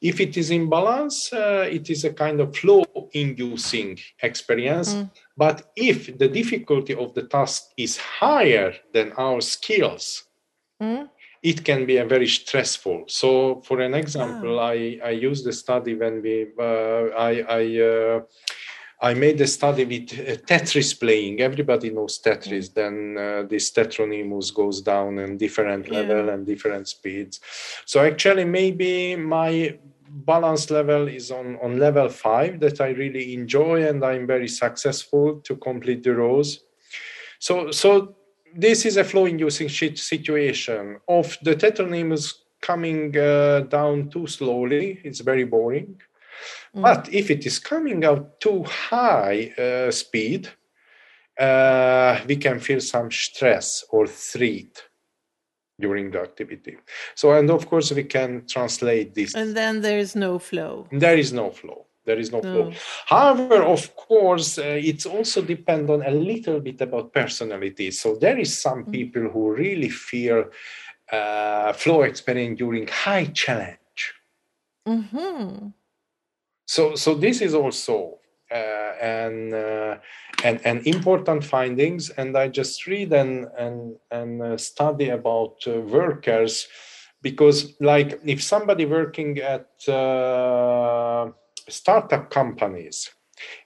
If 0.00 0.20
it 0.20 0.36
is 0.36 0.52
in 0.52 0.70
balance 0.70 1.32
uh, 1.32 1.66
it 1.68 1.90
is 1.90 2.04
a 2.04 2.12
kind 2.12 2.40
of 2.40 2.56
flow 2.56 2.84
inducing 3.14 3.98
experience 4.22 4.94
but 5.36 5.72
if 5.74 6.16
the 6.16 6.28
difficulty 6.28 6.94
of 6.94 7.14
the 7.14 7.24
task 7.24 7.72
is 7.76 7.96
higher 7.96 8.74
than 8.94 9.10
our 9.14 9.40
skills 9.40 10.28
it 11.42 11.64
can 11.64 11.86
be 11.86 11.98
a 11.98 12.04
very 12.04 12.26
stressful. 12.26 13.04
So 13.06 13.60
for 13.62 13.80
an 13.80 13.94
example 13.94 14.60
i 14.60 14.98
i 15.04 15.10
used 15.10 15.46
a 15.46 15.52
study 15.52 15.94
when 15.94 16.22
we 16.22 16.46
uh, 16.58 17.04
i 17.30 17.32
i 17.60 17.62
uh, 17.80 18.20
I 19.00 19.14
made 19.14 19.40
a 19.40 19.46
study 19.46 19.84
with 19.84 20.12
uh, 20.12 20.36
Tetris 20.46 20.98
playing. 20.98 21.40
Everybody 21.40 21.90
knows 21.90 22.20
Tetris. 22.20 22.74
Then 22.74 23.16
uh, 23.16 23.42
this 23.48 23.70
Tetronymus 23.70 24.52
goes 24.52 24.80
down 24.80 25.18
in 25.18 25.36
different 25.36 25.88
level 25.88 26.30
and 26.30 26.44
different 26.44 26.88
speeds. 26.88 27.40
So 27.86 28.04
actually, 28.04 28.44
maybe 28.44 29.14
my 29.14 29.78
balance 30.10 30.70
level 30.70 31.06
is 31.06 31.30
on, 31.30 31.58
on 31.62 31.78
level 31.78 32.08
five 32.08 32.58
that 32.60 32.80
I 32.80 32.88
really 32.88 33.34
enjoy, 33.34 33.86
and 33.86 34.04
I'm 34.04 34.26
very 34.26 34.48
successful 34.48 35.40
to 35.44 35.56
complete 35.56 36.02
the 36.02 36.14
rows. 36.14 36.64
So 37.38 37.70
so 37.70 38.16
this 38.56 38.84
is 38.84 38.96
a 38.96 39.04
flow-inducing 39.04 39.68
situation 39.68 40.98
of 41.06 41.38
the 41.42 41.54
Tetronymus 41.54 42.32
coming 42.60 43.16
uh, 43.16 43.60
down 43.68 44.08
too 44.08 44.26
slowly. 44.26 45.00
It's 45.04 45.20
very 45.20 45.44
boring. 45.44 46.00
But 46.74 47.08
if 47.12 47.30
it 47.30 47.46
is 47.46 47.58
coming 47.58 48.04
out 48.04 48.40
too 48.40 48.64
high 48.64 49.52
uh, 49.58 49.90
speed, 49.90 50.48
uh, 51.38 52.20
we 52.26 52.36
can 52.36 52.58
feel 52.60 52.80
some 52.80 53.10
stress 53.10 53.84
or 53.90 54.06
threat 54.06 54.82
during 55.80 56.10
the 56.10 56.20
activity. 56.20 56.76
So, 57.14 57.32
and 57.32 57.50
of 57.50 57.68
course, 57.68 57.92
we 57.92 58.04
can 58.04 58.46
translate 58.46 59.14
this. 59.14 59.34
And 59.34 59.56
then 59.56 59.80
there 59.80 59.98
is 59.98 60.16
no 60.16 60.38
flow. 60.38 60.88
There 60.90 61.16
is 61.16 61.32
no 61.32 61.50
flow. 61.50 61.86
There 62.04 62.18
is 62.18 62.32
no 62.32 62.40
flow. 62.40 62.72
However, 63.06 63.62
of 63.62 63.94
course, 63.94 64.58
uh, 64.58 64.62
it's 64.90 65.04
also 65.04 65.42
depend 65.42 65.90
on 65.90 66.02
a 66.02 66.10
little 66.10 66.58
bit 66.58 66.80
about 66.80 67.12
personality. 67.12 67.90
So 67.90 68.16
there 68.16 68.38
is 68.38 68.58
some 68.58 68.86
people 68.86 69.28
who 69.28 69.52
really 69.54 69.90
feel 69.90 70.46
uh, 71.12 71.72
flow 71.74 72.02
experience 72.02 72.58
during 72.58 72.86
high 72.88 73.26
challenge. 73.26 74.14
hmm 74.86 75.68
so 76.68 76.94
so 76.94 77.14
this 77.14 77.40
is 77.40 77.54
also 77.54 78.18
uh, 78.52 78.92
an, 79.00 79.54
uh, 79.54 79.98
an 80.44 80.60
an 80.64 80.82
important 80.84 81.42
findings 81.42 82.10
and 82.10 82.36
i 82.36 82.46
just 82.46 82.86
read 82.86 83.12
and 83.12 83.46
and 83.58 83.96
and 84.10 84.42
uh, 84.42 84.56
study 84.56 85.08
about 85.08 85.56
uh, 85.66 85.80
workers 85.80 86.68
because 87.22 87.74
like 87.80 88.20
if 88.24 88.42
somebody 88.42 88.84
working 88.84 89.38
at 89.38 89.68
uh, 89.88 91.30
startup 91.68 92.30
companies 92.30 93.10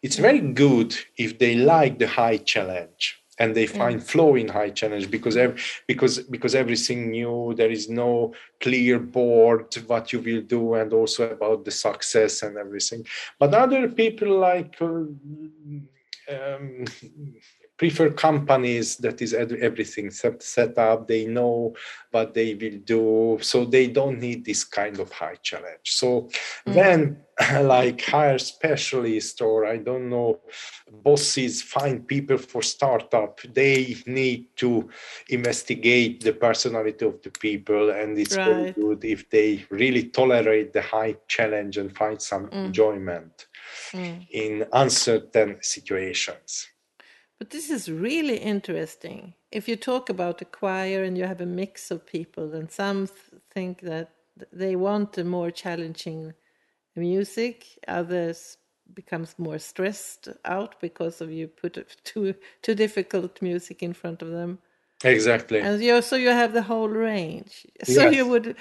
it's 0.02 0.16
very 0.16 0.40
good 0.40 0.94
if 1.18 1.38
they 1.38 1.56
like 1.56 1.99
the 1.99 2.06
high 2.06 2.37
challenge 2.37 3.22
and 3.39 3.55
they 3.55 3.67
find 3.67 4.03
flow 4.03 4.35
in 4.35 4.49
high 4.49 4.71
challenge 4.71 5.11
because 5.11 5.37
ev- 5.37 5.59
because 5.87 6.19
because 6.19 6.55
everything 6.55 7.11
new 7.11 7.55
there 7.57 7.71
is 7.71 7.89
no 7.89 8.33
clear 8.61 8.99
board 8.99 9.75
what 9.87 10.12
you 10.12 10.21
will 10.21 10.43
do 10.43 10.75
and 10.75 10.93
also 10.93 11.31
about 11.31 11.65
the 11.65 11.71
success 11.71 12.43
and 12.43 12.57
everything. 12.57 13.07
But 13.39 13.55
other 13.55 13.89
people 13.89 14.39
like 14.39 14.77
uh, 14.81 15.05
um, 16.35 16.85
prefer 17.76 18.11
companies 18.11 18.97
that 18.99 19.21
is 19.23 19.35
everything 19.35 20.11
set, 20.11 20.43
set 20.43 20.79
up 20.79 21.09
they 21.09 21.26
know 21.26 21.75
what 22.11 22.35
they 22.35 22.55
will 22.55 22.79
do 22.85 23.38
so 23.41 23.64
they 23.64 23.87
don't 23.88 24.21
need 24.21 24.45
this 24.45 24.64
kind 24.64 24.99
of 25.00 25.11
high 25.12 25.37
challenge. 25.43 25.85
So 25.85 26.29
mm. 26.67 26.75
then 26.75 27.19
like 27.62 28.02
hire 28.02 28.38
specialists 28.38 29.41
or 29.41 29.64
i 29.64 29.79
don't 29.79 30.11
know 30.11 30.38
bosses 30.93 31.62
find 31.62 32.07
people 32.07 32.38
for 32.38 32.62
startup. 32.62 33.41
They 33.43 33.97
need 34.07 34.49
to 34.57 34.88
investigate 35.29 36.23
the 36.23 36.33
personality 36.33 37.07
of 37.07 37.23
the 37.23 37.31
people 37.31 37.91
and 37.91 38.19
it's 38.19 38.35
very 38.35 38.73
good 38.73 39.05
if 39.05 39.29
they 39.31 39.64
really 39.71 40.05
tolerate 40.05 40.73
the 40.73 40.83
high 40.83 41.17
challenge 41.29 41.79
and 41.79 41.97
find 41.97 42.21
some 42.21 42.49
mm. 42.49 42.67
enjoyment 42.67 43.47
mm. 43.93 44.26
in 44.31 44.67
uncertain 44.73 45.59
situations 45.62 46.69
But 47.42 47.50
this 47.50 47.70
is 47.70 47.90
really 47.90 48.37
interesting. 48.37 49.34
If 49.50 49.66
you 49.66 49.75
talk 49.75 50.08
about 50.08 50.40
a 50.40 50.44
choir 50.44 51.02
and 51.02 51.18
you 51.18 51.25
have 51.25 51.40
a 51.40 51.44
mix 51.62 51.90
of 51.90 52.06
people, 52.06 52.54
and 52.54 52.70
some 52.70 53.08
th- 53.08 53.42
think 53.50 53.80
that 53.80 54.11
they 54.52 54.76
want 54.76 55.18
a 55.18 55.25
more 55.25 55.50
challenging 55.50 56.34
music, 56.94 57.66
others 57.88 58.58
becomes 58.94 59.34
more 59.38 59.58
stressed 59.58 60.28
out 60.44 60.80
because 60.80 61.20
of 61.20 61.32
you 61.32 61.49
put 61.49 61.75
too 62.04 62.37
too 62.62 62.76
difficult 62.76 63.42
music 63.42 63.82
in 63.82 63.92
front 63.92 64.22
of 64.22 64.30
them. 64.30 64.61
Exactly. 65.02 65.58
And 65.58 65.82
you 65.82 66.00
so 66.00 66.14
you 66.14 66.28
have 66.28 66.52
the 66.52 66.62
whole 66.62 66.88
range. 66.88 67.66
So 67.82 68.02
Yes. 68.02 68.14
you 68.14 68.28
would 68.28 68.54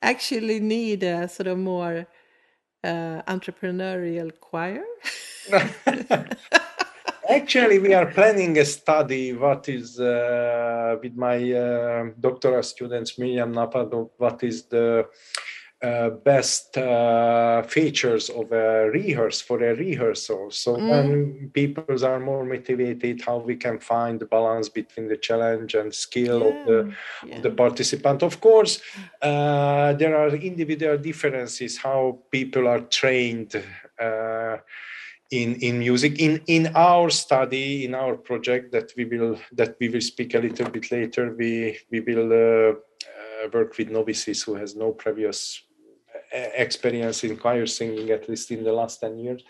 actually 0.00 0.58
need 0.58 1.02
a 1.02 1.28
sort 1.28 1.48
of 1.48 1.58
more 1.58 2.06
uh, 2.82 3.20
entrepreneurial 3.28 4.30
choir. 4.40 4.84
Actually, 7.32 7.78
we 7.78 7.94
are 7.94 8.06
planning 8.06 8.58
a 8.58 8.64
study. 8.64 9.32
What 9.32 9.66
is 9.66 9.98
uh, 9.98 10.96
with 11.02 11.16
my 11.16 11.38
uh, 11.50 12.10
doctoral 12.20 12.62
students, 12.62 13.18
Miriam 13.18 13.54
Napado, 13.54 14.10
what 14.18 14.42
is 14.42 14.64
the 14.64 15.06
uh, 15.82 16.10
best 16.10 16.76
uh, 16.76 17.62
features 17.62 18.28
of 18.28 18.52
a 18.52 18.90
rehearse 18.90 19.40
for 19.40 19.64
a 19.64 19.74
rehearsal? 19.74 20.50
So 20.50 20.74
when 20.74 21.50
people 21.54 22.04
are 22.04 22.20
more 22.20 22.44
motivated, 22.44 23.22
how 23.22 23.38
we 23.38 23.56
can 23.56 23.78
find 23.78 24.20
the 24.20 24.26
balance 24.26 24.68
between 24.68 25.08
the 25.08 25.16
challenge 25.16 25.74
and 25.74 25.94
skill 25.94 26.36
of 26.48 26.54
the 26.66 26.94
Yeah, 27.26 27.36
of 27.36 27.42
the 27.44 27.50
participant. 27.50 28.22
Of 28.22 28.42
course, 28.42 28.82
uh, 29.22 29.94
there 29.94 30.14
are 30.20 30.28
individual 30.36 30.98
differences 30.98 31.78
how 31.78 32.18
people 32.30 32.68
are 32.68 32.80
trained 32.80 33.50
uh, 33.98 34.58
in 35.32 35.56
in 35.56 35.78
music. 35.78 36.20
In 36.20 36.42
in 36.46 36.70
our 36.76 37.10
study, 37.10 37.84
in 37.84 37.94
our 37.94 38.16
project 38.16 38.70
that 38.72 38.92
we 38.96 39.04
will 39.04 39.38
that 39.52 39.76
we 39.80 39.88
will 39.88 40.00
speak 40.00 40.34
a 40.34 40.38
little 40.38 40.70
bit 40.70 40.92
later, 40.92 41.34
we 41.34 41.78
we 41.90 42.00
will 42.00 42.30
uh, 42.32 42.72
uh, 42.72 43.48
work 43.52 43.76
with 43.78 43.90
novices 43.90 44.42
who 44.42 44.54
has 44.54 44.76
no 44.76 44.92
previous 44.92 45.62
uh, 46.34 46.50
experience 46.54 47.24
in 47.24 47.36
choir 47.36 47.66
singing, 47.66 48.10
at 48.10 48.28
least 48.28 48.50
in 48.50 48.62
the 48.62 48.72
last 48.72 49.00
ten 49.00 49.18
years. 49.18 49.42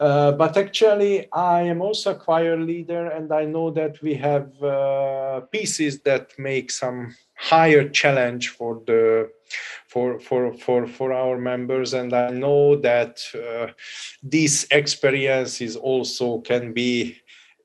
Uh, 0.00 0.30
but 0.30 0.56
actually, 0.56 1.26
I 1.32 1.62
am 1.62 1.82
also 1.82 2.12
a 2.12 2.14
choir 2.14 2.56
leader, 2.56 3.06
and 3.06 3.32
I 3.32 3.46
know 3.46 3.70
that 3.72 4.00
we 4.00 4.14
have 4.14 4.52
uh, 4.62 5.40
pieces 5.50 6.02
that 6.02 6.38
make 6.38 6.70
some 6.70 7.16
higher 7.38 7.88
challenge 7.88 8.48
for 8.48 8.82
the 8.86 9.30
for 9.86 10.18
for 10.20 10.52
for 10.52 10.86
for 10.86 11.12
our 11.12 11.38
members, 11.38 11.94
and 11.94 12.12
I 12.12 12.30
know 12.30 12.76
that 12.76 13.20
uh, 13.34 13.68
these 14.22 14.66
experiences 14.70 15.76
also 15.76 16.40
can 16.40 16.72
be 16.72 17.16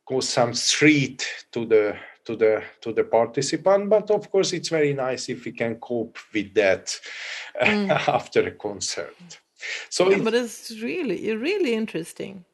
go 0.07 0.19
some 0.21 0.53
street 0.53 1.27
to 1.51 1.65
the 1.65 1.95
to 2.25 2.35
the 2.35 2.63
to 2.81 2.93
the 2.93 3.03
participant. 3.03 3.89
But 3.89 4.11
of 4.11 4.29
course 4.31 4.53
it's 4.53 4.69
very 4.69 4.93
nice 4.93 5.27
if 5.29 5.43
we 5.45 5.51
can 5.51 5.75
cope 5.75 6.17
with 6.33 6.53
that 6.53 6.95
after 7.59 8.47
a 8.47 8.51
concert. 8.51 9.15
So 9.89 10.09
Yeah, 10.09 10.17
it- 10.17 10.23
but 10.23 10.33
it's 10.33 10.71
really 10.81 11.35
really 11.35 11.73
interesting. 11.73 12.45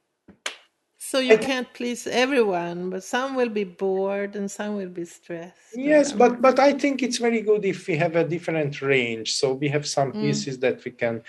So 1.09 1.19
you 1.19 1.37
can't 1.37 1.67
please 1.73 2.05
everyone, 2.05 2.89
but 2.91 3.03
some 3.03 3.35
will 3.35 3.49
be 3.49 3.63
bored 3.63 4.35
and 4.35 4.49
some 4.49 4.75
will 4.77 4.89
be 4.89 5.05
stressed. 5.05 5.55
Yes, 5.75 6.11
but 6.11 6.41
but 6.41 6.59
I 6.59 6.73
think 6.73 7.01
it's 7.01 7.17
very 7.17 7.41
good 7.41 7.63
if 7.65 7.87
we 7.87 7.95
have 7.97 8.15
a 8.15 8.23
different 8.23 8.81
range. 8.81 9.33
So 9.33 9.53
we 9.53 9.69
have 9.69 9.85
some 9.85 10.11
Mm. 10.13 10.21
pieces 10.21 10.59
that 10.59 10.83
we 10.85 10.91
can 10.91 11.21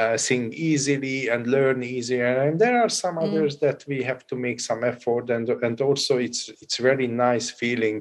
uh, 0.00 0.16
sing 0.16 0.52
easily 0.52 1.28
and 1.28 1.46
learn 1.46 1.82
easier, 1.82 2.32
and 2.44 2.58
there 2.58 2.78
are 2.82 2.90
some 2.90 3.16
Mm. 3.16 3.24
others 3.24 3.58
that 3.64 3.84
we 3.88 4.02
have 4.10 4.22
to 4.30 4.36
make 4.36 4.60
some 4.60 4.84
effort. 4.84 5.30
And 5.30 5.48
and 5.66 5.80
also 5.80 6.18
it's 6.26 6.40
it's 6.62 6.78
very 6.90 7.06
nice 7.06 7.48
feeling 7.50 7.96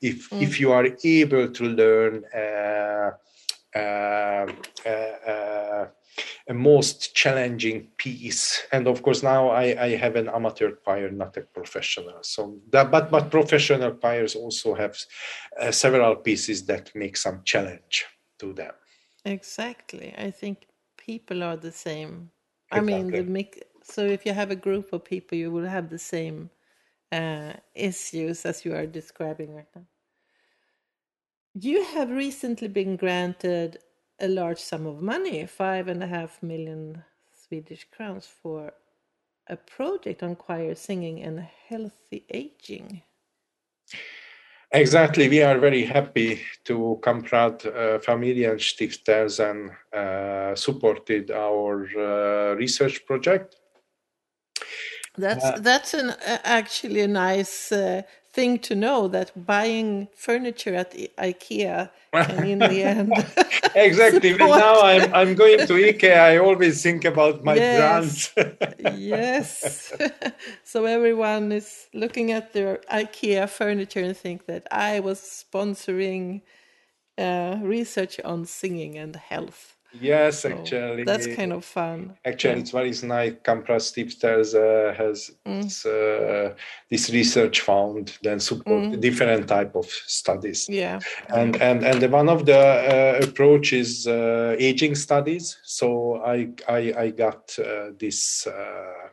if 0.00 0.18
Mm. 0.30 0.42
if 0.46 0.60
you 0.60 0.72
are 0.72 0.88
able 1.04 1.46
to 1.58 1.64
learn. 1.64 2.14
Uh, 2.42 3.10
most 6.52 7.14
challenging 7.14 7.88
piece 7.96 8.66
and 8.72 8.86
of 8.86 9.02
course 9.02 9.22
now 9.22 9.48
I, 9.48 9.84
I 9.84 9.96
have 9.96 10.16
an 10.16 10.28
amateur 10.28 10.72
choir 10.72 11.10
not 11.10 11.36
a 11.36 11.42
professional 11.42 12.18
so 12.22 12.58
that 12.70 12.90
but 12.90 13.10
but 13.10 13.30
professional 13.30 13.92
choirs 13.92 14.34
also 14.34 14.74
have 14.74 14.96
uh, 15.60 15.70
several 15.70 16.16
pieces 16.16 16.64
that 16.66 16.90
make 16.94 17.16
some 17.16 17.42
challenge 17.44 18.06
to 18.38 18.52
them 18.52 18.72
Exactly. 19.24 20.14
I 20.16 20.30
think 20.30 20.66
people 20.96 21.42
are 21.42 21.56
the 21.56 21.72
same. 21.72 22.30
I 22.70 22.80
mean, 22.80 23.12
the 23.12 23.22
Exactly. 23.22 23.22
mix. 23.24 23.58
So 23.82 24.06
if 24.06 24.24
you 24.24 24.32
have 24.32 24.50
a 24.50 24.56
group 24.56 24.92
of 24.92 25.04
people, 25.04 25.36
you 25.36 25.50
will 25.50 25.66
have 25.66 25.90
the 25.90 25.98
same 25.98 26.50
uh, 27.12 27.54
issues 27.74 28.44
as 28.46 28.64
you 28.64 28.74
are 28.74 28.86
describing 28.86 29.54
right 29.54 29.68
now. 29.74 29.84
You 31.54 31.82
have 31.82 32.10
recently 32.10 32.68
been 32.68 32.96
granted 32.96 33.78
a 34.20 34.28
large 34.28 34.58
sum 34.58 34.86
of 34.86 35.02
money, 35.02 35.46
five 35.46 35.88
and 35.88 36.02
a 36.02 36.06
half 36.06 36.42
million 36.42 37.02
Swedish 37.32 37.86
crowns, 37.90 38.26
for 38.26 38.72
a 39.48 39.56
project 39.56 40.22
on 40.22 40.36
choir 40.36 40.74
singing 40.74 41.22
and 41.22 41.40
healthy 41.68 42.24
aging. 42.30 43.02
exactly 44.72 45.28
we 45.28 45.42
are 45.42 45.58
very 45.58 45.84
happy 45.84 46.40
to 46.64 47.00
Kamprad 47.02 47.66
uh, 47.66 47.98
Familienstiftelsen 47.98 49.70
uh, 49.92 50.54
supported 50.54 51.32
our 51.32 51.88
uh, 51.98 52.54
research 52.54 53.04
project 53.04 53.56
That's 55.16 55.44
Uh, 55.44 55.58
that's 55.58 55.94
an 55.94 56.10
uh, 56.10 56.38
actually 56.44 57.00
a 57.00 57.08
nice 57.08 57.72
uh, 57.72 58.02
thing 58.32 58.58
to 58.60 58.74
know 58.74 59.08
that 59.08 59.32
buying 59.46 60.06
furniture 60.14 60.74
at 60.74 60.92
IKEA 61.18 61.90
can 62.12 62.44
in 62.46 62.58
the 62.60 62.82
end 62.94 63.12
exactly 63.74 64.32
support- 64.32 64.58
now 64.58 64.80
I'm, 64.82 65.12
I'm 65.18 65.34
going 65.34 65.66
to 65.66 65.72
ikea 65.74 66.16
i 66.32 66.38
always 66.38 66.82
think 66.82 67.04
about 67.04 67.42
my 67.44 67.54
Yes. 67.56 68.32
grants 68.34 68.34
yes. 68.78 69.92
so 70.64 70.84
everyone 70.86 71.52
is 71.52 71.88
looking 71.92 72.30
at 72.32 72.52
their 72.52 72.80
IKEA 72.92 73.48
furniture 73.48 74.00
and 74.00 74.16
think 74.16 74.46
that 74.46 74.66
I 74.70 75.00
was 75.00 75.20
sponsoring 75.20 76.42
uh, 77.18 77.58
research 77.62 78.18
on 78.24 78.46
singing 78.46 78.96
and 78.96 79.14
health. 79.16 79.76
Yes 79.92 80.42
So 80.42 80.50
actually 80.50 81.04
that's 81.04 81.26
kind 81.26 81.52
of 81.52 81.64
fun. 81.64 82.16
Actually, 82.24 82.60
it's 82.60 82.70
very 82.70 82.90
nice. 83.02 83.32
Kamprad 83.42 83.80
Stiftelsen 83.80 84.90
uh, 84.90 84.94
has 84.94 85.30
Mm. 85.46 85.62
this, 85.62 85.86
uh, 85.86 86.54
this 86.90 87.10
research 87.10 87.60
found 87.60 88.18
then 88.22 88.40
support 88.40 89.00
different 89.00 89.48
type 89.48 89.74
of 89.74 89.86
studies. 89.86 90.68
Yeah. 90.68 91.00
And 91.28 91.56
and 91.60 91.84
and 91.84 92.00
the 92.00 92.08
one 92.08 92.28
of 92.28 92.46
the 92.46 92.58
uh, 92.58 93.26
approach 93.26 93.72
is 93.72 94.06
uh, 94.06 94.54
aging 94.58 94.94
studies. 94.94 95.58
So 95.64 96.22
I 96.24 96.50
I, 96.68 96.94
I 97.04 97.10
got 97.10 97.58
uh, 97.58 97.90
this 97.98 98.46
uh, 98.46 99.08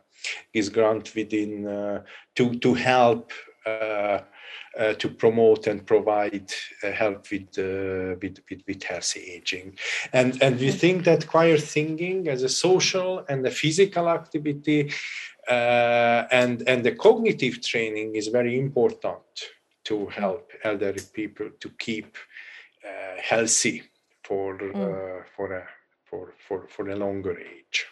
this 0.54 0.68
grant 0.68 1.14
within 1.14 1.66
uh, 1.66 2.02
to 2.36 2.54
to 2.58 2.74
help. 2.74 3.32
Uh, 4.78 4.94
to 4.94 5.08
promote 5.08 5.66
and 5.66 5.84
provide 5.84 6.52
uh, 6.84 6.92
help 6.92 7.28
with, 7.32 7.48
uh, 7.58 8.14
with, 8.22 8.38
with 8.48 8.62
with 8.68 8.80
healthy 8.84 9.22
aging, 9.36 9.76
and 10.12 10.40
and 10.40 10.60
we 10.60 10.70
think 10.70 11.02
that 11.02 11.26
choir 11.26 11.58
singing 11.58 12.28
as 12.28 12.44
a 12.44 12.48
social 12.48 13.24
and 13.28 13.44
a 13.44 13.50
physical 13.50 14.08
activity, 14.08 14.88
uh, 15.50 16.28
and 16.30 16.62
and 16.68 16.84
the 16.84 16.92
cognitive 16.92 17.60
training 17.60 18.14
is 18.14 18.28
very 18.28 18.56
important 18.56 19.50
to 19.82 20.06
help 20.06 20.52
elderly 20.62 21.02
people 21.12 21.50
to 21.58 21.68
keep 21.70 22.16
uh, 22.84 23.20
healthy 23.20 23.82
for 24.22 24.54
uh, 24.54 25.24
for 25.34 25.54
a 25.54 25.66
for 26.04 26.34
for 26.46 26.68
for 26.68 26.88
a 26.88 26.94
longer 26.94 27.36
age. 27.36 27.86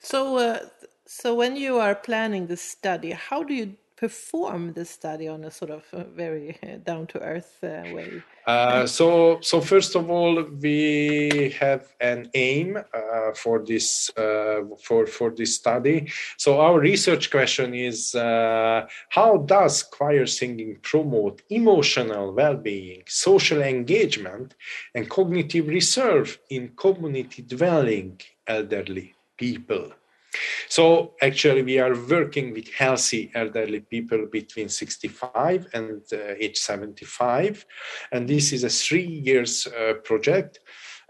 So, 0.00 0.38
uh, 0.38 0.58
so 1.06 1.36
when 1.36 1.56
you 1.56 1.78
are 1.78 1.94
planning 1.94 2.48
the 2.48 2.56
study, 2.56 3.12
how 3.12 3.44
do 3.44 3.54
you 3.54 3.76
perform 3.98 4.72
the 4.74 4.84
study 4.84 5.26
on 5.26 5.42
a 5.42 5.50
sort 5.50 5.72
of 5.72 5.82
uh, 5.92 6.04
very 6.14 6.56
down 6.84 7.06
to 7.08 7.20
earth 7.20 7.58
uh, 7.62 7.82
way? 7.92 8.22
Uh, 8.46 8.86
so, 8.86 9.38
so 9.42 9.60
first 9.60 9.94
of 9.96 10.08
all, 10.08 10.42
we 10.62 11.54
have 11.58 11.92
an 12.00 12.30
aim 12.34 12.76
uh, 12.76 13.32
for 13.34 13.64
this 13.64 14.10
uh, 14.16 14.60
for 14.82 15.06
for 15.06 15.30
this 15.30 15.56
study. 15.56 16.10
So, 16.36 16.60
our 16.60 16.78
research 16.78 17.30
question 17.30 17.74
is: 17.74 18.14
uh, 18.14 18.86
How 19.10 19.38
does 19.38 19.82
choir 19.82 20.26
singing 20.26 20.78
promote 20.80 21.42
emotional 21.50 22.32
well-being, 22.32 23.02
social 23.06 23.62
engagement, 23.62 24.54
and 24.94 25.10
cognitive 25.10 25.66
reserve 25.66 26.38
in 26.48 26.72
community-dwelling 26.76 28.20
elderly 28.46 29.14
people? 29.36 29.92
So 30.68 31.14
actually, 31.22 31.62
we 31.62 31.78
are 31.78 31.94
working 31.94 32.52
with 32.52 32.72
healthy 32.74 33.30
elderly 33.34 33.80
people 33.80 34.26
between 34.30 34.68
65 34.68 35.66
and 35.72 36.02
uh, 36.12 36.34
age 36.38 36.58
75, 36.58 37.64
and 38.12 38.28
this 38.28 38.52
is 38.52 38.64
a 38.64 38.68
three 38.68 39.06
years 39.06 39.66
uh, 39.66 39.94
project 40.04 40.60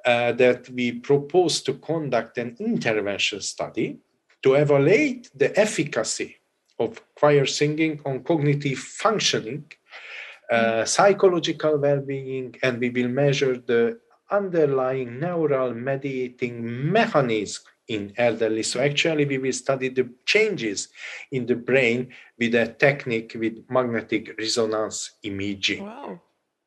uh, 0.04 0.32
that 0.32 0.68
we 0.70 0.92
propose 0.92 1.60
to 1.62 1.74
conduct 1.74 2.38
an 2.38 2.56
intervention 2.60 3.40
study 3.40 3.98
to 4.42 4.54
evaluate 4.54 5.28
the 5.34 5.58
efficacy 5.58 6.36
of 6.78 7.02
choir 7.16 7.44
singing 7.44 8.00
on 8.06 8.22
cognitive 8.22 8.78
functioning, 8.78 9.64
uh, 10.50 10.84
psychological 10.84 11.76
well-being, 11.78 12.54
and 12.62 12.78
we 12.78 12.90
will 12.90 13.08
measure 13.08 13.56
the 13.58 13.98
underlying 14.30 15.18
neural 15.18 15.74
mediating 15.74 16.92
mechanism 16.92 17.64
in 17.88 18.12
elderly. 18.16 18.62
So 18.62 18.80
actually, 18.80 19.24
we 19.24 19.38
will 19.38 19.52
study 19.52 19.88
the 19.88 20.08
changes 20.24 20.88
in 21.32 21.46
the 21.46 21.56
brain 21.56 22.12
with 22.38 22.54
a 22.54 22.66
technique 22.66 23.34
with 23.38 23.64
magnetic 23.68 24.36
resonance 24.38 25.12
imaging. 25.22 25.84
Wow. 25.84 26.20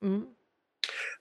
Mm. 0.03 0.25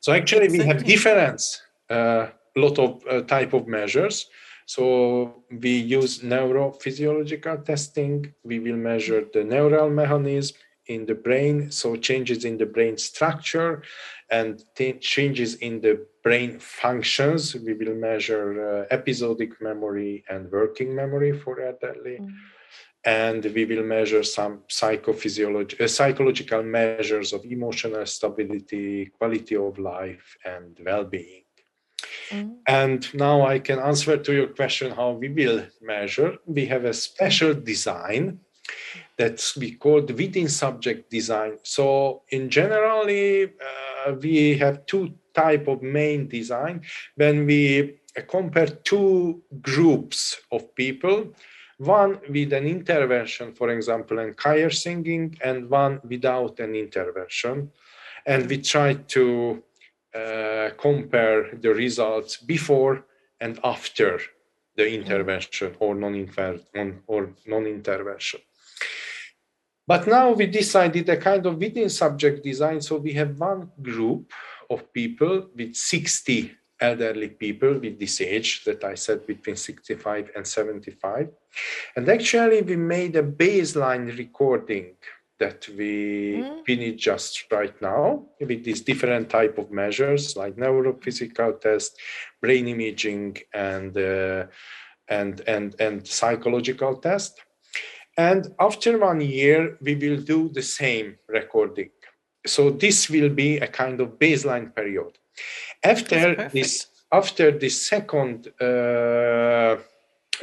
So 0.00 0.12
actually, 0.12 0.48
we 0.48 0.60
have 0.60 0.84
different 0.84 1.42
uh, 1.88 2.28
lot 2.56 2.78
of 2.78 3.02
uh, 3.08 3.22
type 3.22 3.52
of 3.52 3.66
measures. 3.68 4.26
So 4.66 5.42
we 5.50 5.70
use 5.70 6.20
neurophysiological 6.20 7.64
testing. 7.64 8.32
We 8.44 8.60
will 8.60 8.76
measure 8.76 9.24
the 9.32 9.44
neural 9.44 9.90
mechanism 9.90 10.56
in 10.86 11.06
the 11.06 11.14
brain, 11.14 11.70
so 11.70 11.96
changes 11.96 12.44
in 12.44 12.58
the 12.58 12.66
brain 12.66 12.96
structure 12.96 13.82
and 14.30 14.62
changes 15.00 15.56
in 15.56 15.80
the 15.80 16.06
brain 16.22 16.58
functions. 16.58 17.54
We 17.54 17.74
will 17.74 17.94
measure 17.94 18.86
uh, 18.90 18.94
episodic 18.94 19.60
memory 19.60 20.24
and 20.28 20.50
working 20.50 20.94
memory 20.94 21.32
for 21.38 21.60
elderly. 21.60 22.18
Mm. 22.20 22.32
And 23.04 23.44
we 23.54 23.64
will 23.64 23.82
measure 23.82 24.22
some 24.22 24.60
psychophysiological, 24.68 25.80
uh, 25.80 25.88
psychological 25.88 26.62
measures 26.62 27.32
of 27.32 27.44
emotional 27.44 28.04
stability, 28.04 29.06
quality 29.06 29.56
of 29.56 29.78
life, 29.78 30.36
and 30.44 30.78
well-being. 30.84 31.44
Mm. 32.28 32.56
And 32.66 33.14
now 33.14 33.46
I 33.46 33.58
can 33.58 33.78
answer 33.78 34.16
to 34.16 34.32
your 34.32 34.48
question 34.48 34.92
how 34.92 35.12
we 35.12 35.28
will 35.28 35.66
measure. 35.80 36.36
We 36.46 36.66
have 36.66 36.84
a 36.84 36.92
special 36.92 37.54
design 37.54 38.40
that 39.16 39.52
we 39.56 39.72
call 39.72 40.02
the 40.02 40.14
within 40.14 40.48
subject 40.48 41.10
design. 41.10 41.58
So 41.62 42.22
in 42.30 42.48
generally, 42.50 43.44
uh, 43.44 43.89
we 44.20 44.56
have 44.58 44.86
two 44.86 45.14
type 45.34 45.68
of 45.68 45.82
main 45.82 46.28
design. 46.28 46.82
When 47.16 47.46
we 47.46 47.98
compare 48.28 48.66
two 48.66 49.42
groups 49.60 50.40
of 50.50 50.74
people 50.74 51.32
one 51.80 52.20
with 52.28 52.52
an 52.52 52.66
intervention 52.66 53.54
for 53.54 53.70
example 53.70 54.18
in 54.18 54.34
choir 54.34 54.68
singing 54.68 55.34
and 55.42 55.70
one 55.70 55.98
without 56.06 56.60
an 56.60 56.74
intervention. 56.74 57.70
And 58.26 58.46
we 58.50 58.58
try 58.58 58.92
to 59.16 59.62
uh, 60.14 60.68
compare 60.76 61.54
the 61.54 61.72
results 61.72 62.36
before 62.36 63.06
and 63.40 63.58
after 63.64 64.20
the 64.76 64.92
intervention 64.92 65.74
or 65.80 65.94
non-intervention 65.94 68.40
but 69.90 70.06
now 70.06 70.30
we 70.30 70.46
decided 70.46 71.08
a 71.08 71.16
kind 71.16 71.44
of 71.46 71.56
within 71.56 71.90
subject 71.90 72.44
design. 72.44 72.80
So 72.80 72.94
we 72.98 73.12
have 73.14 73.40
one 73.40 73.72
group 73.82 74.30
of 74.70 74.92
people 74.92 75.48
with 75.56 75.74
60 75.74 76.56
elderly 76.80 77.30
people 77.30 77.74
with 77.76 77.98
this 77.98 78.20
age 78.20 78.62
that 78.66 78.84
I 78.84 78.94
said 78.94 79.26
between 79.26 79.56
65 79.56 80.30
and 80.36 80.46
75. 80.46 81.30
And 81.96 82.08
actually, 82.08 82.62
we 82.62 82.76
made 82.76 83.16
a 83.16 83.24
baseline 83.24 84.16
recording 84.16 84.94
that 85.40 85.66
we 85.76 86.36
mm. 86.36 86.64
finished 86.64 86.98
just 86.98 87.50
right 87.50 87.74
now 87.82 88.26
with 88.38 88.62
these 88.62 88.82
different 88.82 89.28
type 89.28 89.58
of 89.58 89.72
measures 89.72 90.36
like 90.36 90.54
neurophysical 90.54 91.60
test, 91.60 91.98
brain 92.40 92.68
imaging, 92.68 93.38
and 93.52 93.98
uh, 93.98 94.46
and 95.08 95.40
and 95.48 95.74
and 95.80 96.06
psychological 96.06 96.94
test. 96.94 97.42
And 98.28 98.42
after 98.58 98.98
one 98.98 99.22
year, 99.22 99.78
we 99.80 99.94
will 99.94 100.20
do 100.34 100.50
the 100.58 100.66
same 100.80 101.08
recording. 101.26 101.90
So 102.46 102.62
this 102.84 103.08
will 103.08 103.30
be 103.44 103.50
a 103.58 103.66
kind 103.66 103.98
of 104.00 104.18
baseline 104.18 104.74
period. 104.74 105.12
After 105.82 106.50
this, 106.52 106.86
after 107.20 107.46
the 107.62 107.70
second 107.70 108.36
uh, 108.60 108.64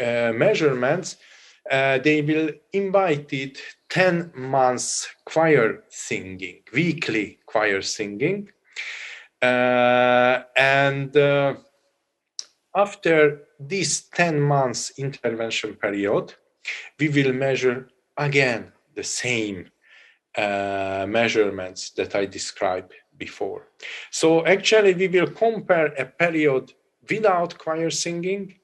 uh, 0.06 0.32
measurements, 0.44 1.18
uh, 1.70 2.00
they 2.00 2.22
will 2.24 2.50
invite 2.74 3.32
it 3.34 3.60
10 3.90 4.32
months 4.36 5.08
choir 5.26 5.84
singing, 5.90 6.62
weekly 6.74 7.38
choir 7.46 7.84
singing. 7.84 8.50
Uh, 9.40 10.42
and 10.56 11.16
uh, 11.16 11.54
after 12.76 13.42
this 13.60 14.10
10 14.10 14.42
months 14.42 14.94
intervention 14.98 15.76
period, 15.76 16.34
we 17.00 17.10
will 17.10 17.34
measure 17.34 17.90
again 18.18 18.72
the 18.96 19.04
same 19.04 19.70
uh, 20.38 21.06
measurements 21.08 21.92
that 21.92 22.16
I 22.16 22.26
described 22.26 22.94
before. 23.18 23.68
So 24.12 24.46
actually, 24.46 24.94
we 24.94 25.08
will 25.08 25.28
compare 25.28 25.88
a 25.98 26.06
period 26.06 26.74
without 27.10 27.58
choir 27.58 27.90
singing 27.90 28.56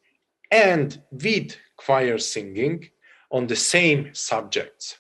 and 0.52 1.02
with 1.12 1.58
choir 1.78 2.18
singing 2.18 2.90
on 3.32 3.48
the 3.48 3.56
same 3.56 4.14
subjects. 4.14 5.00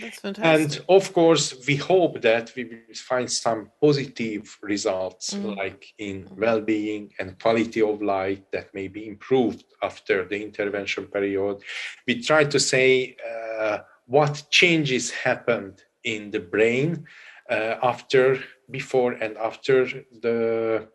That's 0.00 0.20
fantastic. 0.20 0.78
And 0.78 0.84
of 0.88 1.12
course, 1.12 1.66
we 1.66 1.76
hope 1.76 2.20
that 2.22 2.52
we 2.56 2.64
will 2.64 2.94
find 2.94 3.30
some 3.30 3.70
positive 3.80 4.58
results, 4.62 5.34
mm. 5.34 5.56
like 5.56 5.86
in 5.98 6.28
well 6.36 6.60
being 6.60 7.12
and 7.18 7.38
quality 7.38 7.82
of 7.82 8.02
life, 8.02 8.40
that 8.52 8.74
may 8.74 8.88
be 8.88 9.06
improved 9.06 9.64
after 9.82 10.24
the 10.24 10.42
intervention 10.42 11.06
period. 11.06 11.58
We 12.06 12.22
try 12.22 12.44
to 12.44 12.60
say 12.60 13.16
uh, 13.28 13.78
what 14.06 14.44
changes 14.50 15.10
happened 15.10 15.82
in 16.04 16.30
the 16.30 16.40
brain 16.40 17.04
uh, 17.50 17.76
after, 17.82 18.38
before, 18.70 19.12
and 19.12 19.36
after 19.36 19.86
the 20.22 20.88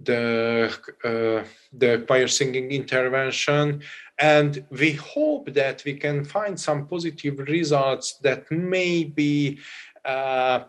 the 0.00 0.70
uh, 1.04 1.42
the 1.72 2.04
choir 2.06 2.28
singing 2.28 2.70
intervention 2.70 3.82
and 4.18 4.64
we 4.70 4.92
hope 4.92 5.52
that 5.54 5.82
we 5.84 5.94
can 5.94 6.24
find 6.24 6.58
some 6.58 6.86
positive 6.86 7.38
results 7.38 8.14
that 8.22 8.50
maybe 8.50 9.58
uh, 10.04 10.64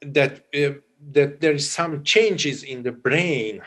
that 0.00 0.44
uh, 0.54 0.80
that 1.12 1.40
there 1.40 1.52
is 1.52 1.70
some 1.70 2.02
changes 2.02 2.62
in 2.62 2.82
the 2.82 2.92
brain 2.92 3.60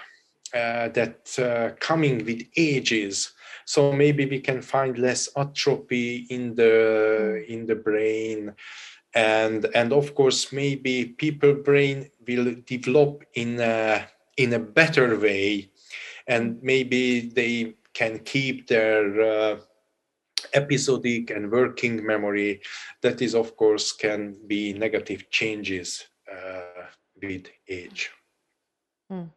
uh, 0.54 0.90
that 0.90 1.38
uh, 1.40 1.76
coming 1.80 2.26
with 2.26 2.42
ages. 2.58 3.34
So 3.66 3.92
maybe 3.92 4.26
we 4.26 4.40
can 4.40 4.64
find 4.64 4.98
less 4.98 5.30
atrophy 5.38 6.26
in 6.32 6.56
the 6.56 7.46
in 7.48 7.68
the 7.68 7.76
brain. 7.76 8.54
And 9.14 9.68
and 9.76 9.94
of 9.94 10.16
course 10.16 10.52
maybe 10.52 11.06
people 11.06 11.54
brain 11.54 12.10
will 12.28 12.56
develop 12.66 13.24
in 13.36 13.60
a, 13.60 14.08
in 14.38 14.54
a 14.54 14.60
better 14.60 15.20
way. 15.20 15.70
And 16.28 16.62
maybe 16.64 17.22
they 17.22 17.76
can 18.00 18.18
keep 18.20 18.66
their 18.68 19.04
uh, 19.34 19.60
episodic 20.54 21.32
and 21.32 21.52
working 21.52 22.06
memory 22.06 22.62
that 23.02 23.22
is 23.22 23.36
of 23.36 23.58
course 23.58 23.92
can 23.92 24.22
be 24.48 24.62
negative 24.74 25.30
changes 25.30 26.06
uh, 26.34 26.86
with 27.22 27.46
age. 27.68 28.12
Mm. 29.12 29.30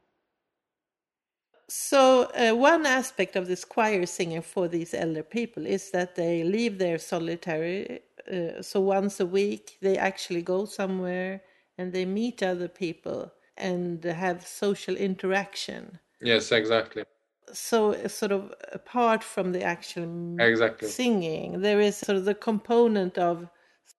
so 1.69 2.03
uh, 2.35 2.55
one 2.55 2.85
aspect 3.01 3.37
of 3.37 3.47
this 3.47 3.65
choir 3.65 4.05
singing 4.07 4.43
for 4.43 4.69
these 4.69 4.93
elder 4.95 5.27
people 5.39 5.65
is 5.67 5.91
that 5.91 6.15
they 6.15 6.45
leave 6.45 6.77
their 6.79 6.99
solitary 6.99 8.01
uh, 8.31 8.61
so 8.61 8.79
once 8.99 9.19
a 9.21 9.27
week 9.41 9.79
they 9.81 9.97
actually 9.97 10.43
go 10.43 10.67
somewhere 10.67 11.41
and 11.79 11.87
they 11.93 12.05
meet 12.05 12.43
other 12.43 12.69
people 12.69 13.33
and 13.57 14.05
have 14.05 14.47
social 14.47 14.97
interaction. 15.09 15.99
Yes 16.21 16.53
exactly 16.53 17.05
so 17.53 17.95
sort 18.07 18.33
of 18.33 18.53
apart 18.73 19.23
from 19.23 19.53
the 19.53 19.63
actual 19.63 20.37
exactly. 20.41 20.89
singing 20.89 21.61
there 21.61 21.81
is 21.81 21.97
sort 21.97 22.17
of 22.17 22.25
the 22.25 22.35
component 22.35 23.19
of 23.19 23.49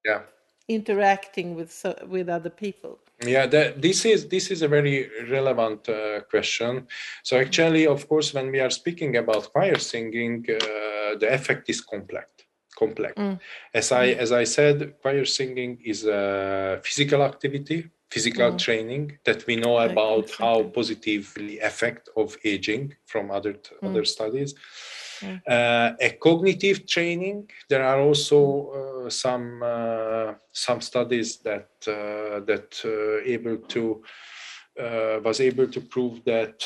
yeah. 0.05 0.21
interacting 0.67 1.55
with 1.55 1.71
so, 1.71 1.95
with 2.07 2.29
other 2.29 2.49
people. 2.49 2.99
Yeah 3.25 3.45
that, 3.47 3.81
this 3.81 4.05
is 4.05 4.27
this 4.27 4.51
is 4.51 4.61
a 4.61 4.67
very 4.67 5.09
relevant 5.29 5.87
uh, 5.87 6.21
question. 6.29 6.87
So 7.23 7.37
actually 7.37 7.87
of 7.87 8.07
course 8.07 8.33
when 8.33 8.51
we 8.51 8.59
are 8.59 8.71
speaking 8.71 9.17
about 9.17 9.51
choir 9.51 9.77
singing 9.77 10.45
uh, 10.49 11.17
the 11.19 11.29
effect 11.31 11.69
is 11.69 11.81
complex 11.81 12.27
complex. 12.75 13.13
Mm. 13.17 13.39
as 13.73 13.91
i 13.91 14.07
mm. 14.07 14.17
as 14.17 14.31
i 14.31 14.43
said 14.43 14.95
choir 15.01 15.25
singing 15.25 15.77
is 15.85 16.05
a 16.05 16.79
physical 16.83 17.21
activity 17.21 17.89
physical 18.13 18.51
mm. 18.51 18.59
training 18.65 19.17
that 19.25 19.45
we 19.47 19.55
know 19.55 19.77
about 19.79 20.29
how 20.41 20.57
positively 20.79 21.59
affect 21.59 22.09
of 22.15 22.37
aging 22.43 22.93
from 23.11 23.31
other 23.31 23.53
mm. 23.53 23.87
other 23.87 24.05
studies 24.15 24.53
mm. 25.21 25.37
uh, 25.55 25.89
a 26.07 26.09
cognitive 26.27 26.85
training 26.93 27.49
there 27.71 27.83
are 27.91 27.99
also 28.07 28.39
uh, 28.79 29.09
some 29.09 29.47
uh, 29.63 30.33
some 30.51 30.81
studies 30.89 31.29
that 31.47 31.69
uh, 31.87 32.35
that 32.49 32.69
uh, 32.85 33.17
able 33.35 33.57
to 33.73 33.83
uh, 34.83 35.17
was 35.27 35.39
able 35.49 35.67
to 35.75 35.81
prove 35.93 36.15
that 36.33 36.57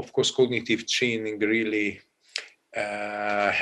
of 0.00 0.06
course 0.14 0.30
cognitive 0.30 0.82
training 0.96 1.38
really 1.56 2.00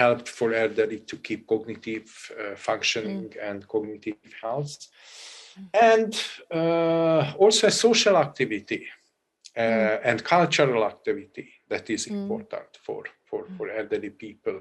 helped 0.00 0.28
for 0.28 0.48
elderly 0.52 1.00
to 1.10 1.16
keep 1.16 1.40
cognitive 1.46 2.08
functioning 2.56 3.28
mm. 3.30 3.48
and 3.48 3.66
cognitive 3.74 4.20
health 4.42 4.76
and 5.74 6.14
uh, 6.54 7.32
also 7.38 7.66
a 7.66 7.70
social 7.70 8.16
activity 8.16 8.86
uh, 9.56 9.60
mm. 9.60 10.00
and 10.04 10.24
cultural 10.24 10.84
activity 10.84 11.48
that 11.68 11.90
is 11.90 12.06
mm. 12.06 12.12
important 12.12 12.78
for 12.82 13.04
for, 13.24 13.44
for 13.58 13.70
elderly 13.70 14.10
people, 14.10 14.60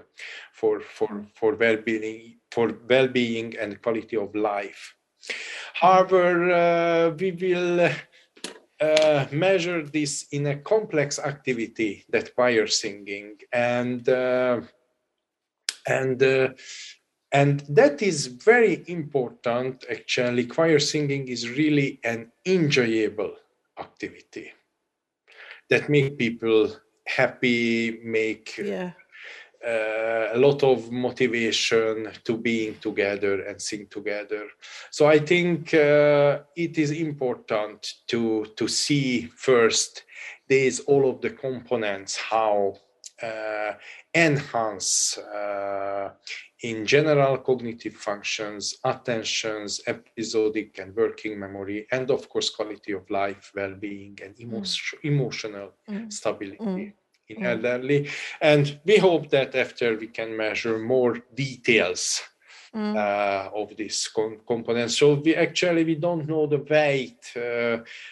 for 0.52 0.82
for 0.82 1.26
for 1.36 1.56
well-being 1.56 2.38
for 2.52 2.74
well-being 2.90 3.56
and 3.58 3.82
quality 3.82 4.18
of 4.18 4.36
life. 4.36 4.96
However, 5.74 6.52
uh, 6.52 7.10
we 7.12 7.32
will 7.32 7.90
uh, 8.80 9.26
measure 9.32 9.84
this 9.84 10.28
in 10.32 10.48
a 10.48 10.58
complex 10.58 11.20
activity 11.20 12.06
that 12.10 12.36
choir 12.36 12.68
singing 12.68 13.38
and 13.52 14.08
uh, 14.10 14.62
and 15.88 16.22
uh, 16.22 16.50
and 17.40 17.54
that 17.80 18.02
is 18.02 18.20
very 18.52 18.84
important 18.88 19.86
actually 19.98 20.46
choir 20.56 20.80
singing 20.80 21.28
is 21.28 21.42
really 21.62 21.90
an 22.04 22.32
enjoyable 22.46 23.34
activity 23.86 24.48
that 25.70 25.90
make 25.90 26.18
people 26.18 26.62
happy 27.20 28.00
make 28.04 28.58
Yeah. 28.58 28.92
uh, 29.74 30.26
a 30.34 30.38
lot 30.38 30.64
of 30.64 30.92
motivation 30.92 31.94
to 32.24 32.38
being 32.38 32.74
together 32.88 33.36
and 33.48 33.62
sing 33.62 33.88
together. 33.98 34.44
So 34.92 35.02
I 35.16 35.20
think 35.20 35.74
uh, 35.74 36.40
it 36.56 36.78
is 36.78 36.92
important 36.92 37.80
to 38.12 38.22
to 38.60 38.68
see 38.68 39.30
first 39.48 39.92
these 40.48 40.78
all 40.90 41.04
of 41.10 41.22
the 41.22 41.32
components 41.46 42.12
how 42.32 42.56
uh, 43.22 43.72
enhance 44.14 45.18
uh, 45.18 46.10
in 46.64 46.86
general 46.86 47.38
cognitive 47.38 47.94
functions, 47.94 48.78
attentions, 48.84 49.82
episodic 49.88 50.80
and 50.80 50.96
working 50.96 51.38
memory, 51.40 51.88
and 51.92 52.10
of 52.10 52.28
course 52.30 52.50
quality 52.50 52.94
of 52.94 53.08
life, 53.10 53.52
well-being, 53.56 54.18
and 54.24 54.40
emo- 54.40 54.64
emotional 55.04 55.74
Mm. 55.90 56.12
stability 56.12 56.64
Mm. 56.64 56.94
in 57.30 57.38
Mm. 57.38 57.46
elderly. 57.46 58.10
And 58.42 58.80
we 58.86 58.98
hope 58.98 59.30
that 59.30 59.56
after 59.56 59.96
we 59.98 60.08
can 60.08 60.36
measure 60.36 60.78
more 60.80 61.22
details 61.36 62.22
Mm. 62.74 62.96
uh, 62.98 63.50
of 63.62 63.76
this 63.78 64.08
com- 64.10 64.42
component. 64.46 64.92
So 64.92 65.14
we 65.14 65.36
actually 65.36 65.84
we 65.86 65.96
don't 65.96 66.28
know 66.28 66.48
the 66.48 66.58
weight, 66.58 67.32
uh, 67.36 67.40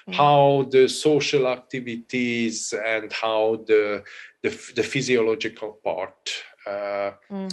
Mm. 0.08 0.14
how 0.14 0.68
the 0.72 0.88
social 0.88 1.48
activities 1.48 2.74
and 2.74 3.12
how 3.12 3.64
the 3.68 4.04
the, 4.44 4.52
the 4.76 4.84
physiological 4.84 5.72
part 5.84 6.30
Mm. 6.68 6.72
uh, 6.72 7.50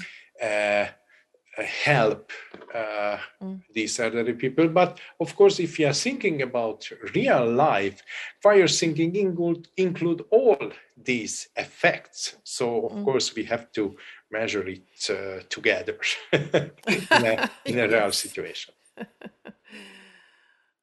help 1.85 2.31
uh, 2.75 3.19
Mm. 3.43 3.61
these 3.75 4.01
elderly 4.01 4.35
people. 4.35 4.69
But 4.69 5.01
of 5.21 5.35
course, 5.37 5.61
if 5.61 5.79
you 5.79 5.87
are 5.89 5.95
thinking 5.95 6.43
about 6.43 6.89
real 7.15 7.51
life, 7.51 8.03
choir 8.43 8.69
singing 8.69 9.15
include, 9.17 9.69
include 9.77 10.23
all 10.31 10.73
these 10.97 11.49
effects. 11.57 12.37
So 12.45 12.87
of 12.87 12.93
Mm. 12.93 13.05
course, 13.05 13.35
we 13.35 13.45
have 13.45 13.71
to 13.73 13.97
measure 14.31 14.67
it 14.69 15.11
uh, 15.11 15.43
together 15.49 15.99
in, 16.33 17.25
a, 17.25 17.51
in 17.65 17.79
a 17.79 17.89
real 17.89 18.13
situation. 18.25 18.75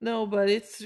No, 0.01 0.25
but 0.27 0.49
it's 0.49 0.83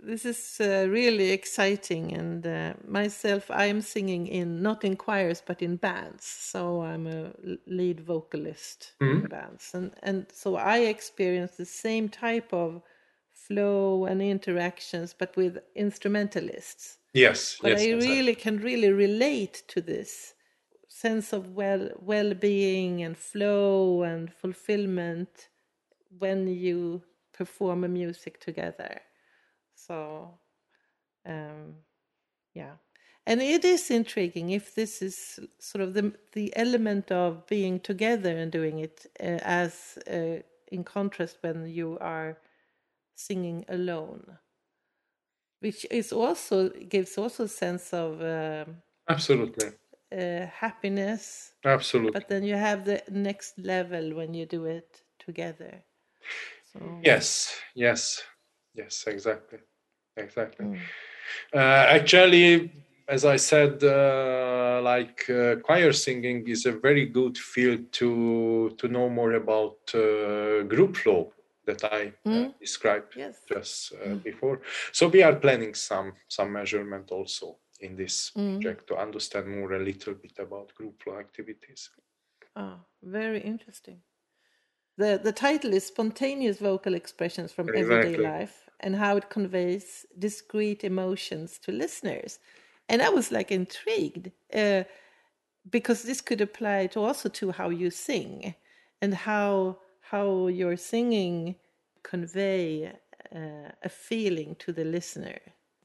this 0.00 0.24
is 0.24 0.60
uh, 0.60 0.86
really 0.90 1.30
exciting, 1.30 2.12
and 2.12 2.46
uh, 2.46 2.74
myself, 2.86 3.50
I 3.50 3.66
am 3.66 3.80
singing 3.80 4.26
in 4.26 4.62
not 4.62 4.84
in 4.84 4.96
choirs 4.96 5.42
but 5.46 5.62
in 5.62 5.76
bands. 5.76 6.24
So 6.24 6.82
I'm 6.82 7.06
a 7.06 7.32
lead 7.66 8.00
vocalist 8.00 8.94
in 9.06 9.26
Mhm. 9.26 9.28
bands, 9.28 9.74
and 9.74 9.94
and 10.02 10.30
so 10.32 10.56
I 10.56 10.78
experience 10.78 11.56
the 11.56 11.64
same 11.66 12.08
type 12.08 12.52
of 12.52 12.82
flow 13.32 14.06
and 14.06 14.20
interactions, 14.22 15.14
but 15.14 15.36
with 15.36 15.58
instrumentalists. 15.74 16.98
Yes, 17.14 17.62
But 17.62 17.72
yes, 17.72 17.88
I 17.88 17.90
exactly. 17.92 18.16
really 18.16 18.34
can 18.36 18.58
really 18.58 18.92
relate 18.92 19.64
to 19.68 19.80
this 19.82 20.34
sense 20.88 21.32
of 21.32 21.54
well 21.56 21.90
well 22.00 22.34
being 22.34 23.02
and 23.02 23.16
flow 23.18 24.02
and 24.04 24.32
fulfillment 24.32 25.48
when 26.10 26.48
you 26.48 27.04
perform 27.32 27.84
a 27.84 27.88
music 27.88 28.40
together. 28.40 29.02
So 29.86 30.40
um 31.26 31.84
yeah. 32.54 32.76
And 33.26 33.42
it 33.42 33.64
is 33.64 33.90
intriguing 33.90 34.50
if 34.50 34.74
this 34.74 35.02
is 35.02 35.40
sort 35.60 35.82
of 35.82 35.94
the 35.94 36.18
the 36.32 36.56
element 36.56 37.12
of 37.12 37.46
being 37.46 37.80
together 37.80 38.36
and 38.38 38.52
doing 38.52 38.78
it 38.80 39.06
uh, 39.20 39.40
as 39.64 39.98
uh, 40.08 40.42
in 40.72 40.84
contrast 40.84 41.38
when 41.42 41.66
you 41.68 41.98
are 42.00 42.40
singing 43.16 43.64
alone 43.68 44.38
which 45.60 45.86
is 45.90 46.12
also 46.12 46.68
gives 46.70 47.18
also 47.18 47.44
a 47.44 47.48
sense 47.48 47.92
of 47.92 48.20
um, 48.22 48.82
Absolutely, 49.08 49.72
uh, 50.12 50.46
happiness 50.46 51.54
absolutely. 51.64 52.12
but 52.12 52.28
then 52.28 52.44
you 52.44 52.54
have 52.56 52.84
the 52.84 53.02
next 53.10 53.58
level 53.58 54.14
when 54.14 54.34
you 54.34 54.46
do 54.46 54.64
it 54.66 55.02
together 55.18 55.84
so 56.64 56.80
Yes, 57.02 57.60
yes, 57.74 58.22
yes, 58.74 59.06
exactly, 59.06 59.60
exactly. 60.16 60.66
mm, 60.66 60.78
Uh, 61.54 61.84
actually, 61.98 62.70
as 63.08 63.24
I 63.24 63.36
said, 63.36 63.82
uh, 63.84 64.80
like 64.82 65.28
uh, 65.30 65.56
choir 65.56 65.92
singing 65.92 66.48
is 66.48 66.66
a 66.66 66.72
very 66.72 67.06
good 67.06 67.36
field 67.38 67.92
to 68.00 68.70
to 68.78 68.88
know 68.88 69.08
more 69.08 69.34
about 69.34 69.78
uh, 69.94 70.62
group 70.74 70.96
flow 70.96 71.32
that 71.66 71.84
I 71.84 72.12
uh, 72.30 72.30
Mm. 72.30 72.54
described 72.60 73.16
yes 73.16 73.36
just 73.52 73.92
uh, 73.94 74.08
Mm. 74.08 74.22
before. 74.24 74.60
So 74.92 75.08
we 75.08 75.22
are 75.24 75.36
planning 75.36 75.74
some 75.74 76.12
some 76.28 76.52
measurement 76.52 77.10
also 77.12 77.58
in 77.80 77.96
this 77.96 78.32
Mm. 78.36 78.60
project 78.60 78.86
to 78.88 78.96
understand 78.96 79.46
more 79.48 79.72
a 79.74 79.84
little 79.84 80.14
bit 80.14 80.38
about 80.38 80.74
group 80.74 81.02
flow 81.02 81.18
activities. 81.18 81.90
ah, 82.56 82.78
very 83.02 83.40
interesting 83.40 84.02
the 84.98 85.20
the 85.22 85.32
title 85.32 85.72
is 85.74 85.86
spontaneous 85.86 86.58
vocal 86.58 86.94
expressions 86.94 87.52
from 87.52 87.70
everyday 87.74 88.16
life 88.16 88.65
and 88.80 88.96
how 88.96 89.16
it 89.16 89.30
conveys 89.30 90.06
discrete 90.18 90.84
emotions 90.84 91.58
to 91.58 91.72
listeners 91.72 92.38
and 92.88 93.02
i 93.02 93.08
was 93.08 93.32
like 93.32 93.50
intrigued 93.50 94.30
uh, 94.54 94.82
because 95.70 96.02
this 96.02 96.20
could 96.20 96.40
apply 96.40 96.86
to 96.86 97.00
also 97.00 97.28
to 97.28 97.50
how 97.52 97.68
you 97.68 97.90
sing 97.90 98.54
and 99.02 99.14
how 99.14 99.78
how 100.00 100.46
your 100.46 100.76
singing 100.76 101.56
convey 102.02 102.92
uh, 103.34 103.70
a 103.82 103.88
feeling 103.88 104.54
to 104.56 104.72
the 104.72 104.84
listener 104.84 105.38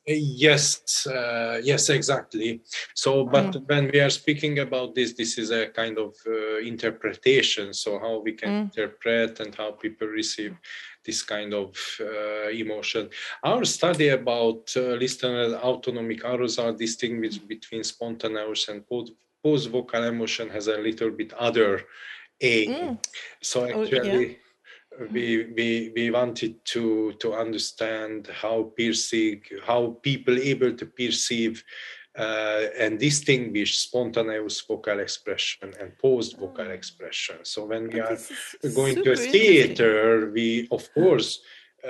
Yes, 0.08 1.06
uh, 1.06 1.60
yes, 1.64 1.90
exactly. 1.90 2.62
So, 2.96 3.24
but 3.24 3.56
when 3.68 3.92
we 3.94 4.00
are 4.00 4.10
speaking 4.10 4.60
about 4.60 4.96
this, 4.96 5.14
this 5.14 5.38
is 5.38 5.52
a 5.52 5.68
kind 5.68 5.98
of 6.00 6.16
uh, 6.26 6.58
interpretation. 6.58 7.72
So, 7.74 8.00
how 8.00 8.20
we 8.20 8.34
can 8.34 8.50
Mm. 8.50 8.62
interpret 8.64 9.40
and 9.40 9.54
how 9.54 9.74
people 9.74 10.08
receive 10.08 10.56
this 11.06 11.24
kind 11.24 11.54
of 11.54 11.76
uh, 12.00 12.50
emotion. 12.50 13.10
Our 13.44 13.66
study 13.66 14.10
about 14.10 14.72
uh, 14.76 14.82
listener 15.04 15.56
autonomic 15.56 16.24
arousal 16.24 16.74
distinguish 16.74 17.38
between 17.38 17.84
spontaneous 17.84 18.68
and 18.70 18.86
posed 18.88 19.70
vocal 19.72 20.04
emotion 20.04 20.50
has 20.50 20.68
a 20.68 20.78
little 20.78 21.12
bit 21.12 21.34
other 21.34 21.82
aim. 22.40 22.72
Mm. 22.72 22.98
So, 23.42 23.64
Oh, 23.64 23.84
yeah. 23.84 23.98
actually, 23.98 24.38
we 25.12 25.48
we 25.56 25.92
we 25.96 26.12
wanted 26.12 26.64
to 26.66 27.14
to 27.14 27.34
understand 27.34 28.28
how 28.28 28.72
perceive 28.78 29.42
how 29.66 29.98
people 30.04 30.38
able 30.38 30.74
to 30.74 30.86
perceive 30.86 31.64
uh, 32.26 32.84
and 32.84 33.00
distinguish 33.00 33.72
spontaneous 33.88 34.56
vocal 34.70 35.00
expression 35.08 35.68
and 35.80 35.90
posed 36.06 36.34
vocal 36.44 36.68
Ah. 36.70 36.78
expression. 36.80 37.38
So 37.54 37.60
when 37.72 37.84
we 37.94 38.00
are 38.08 38.18
going 38.80 38.96
to 39.06 39.12
a 39.12 39.22
theater, 39.34 39.96
we 40.36 40.48
of 40.78 40.84
course 41.00 41.30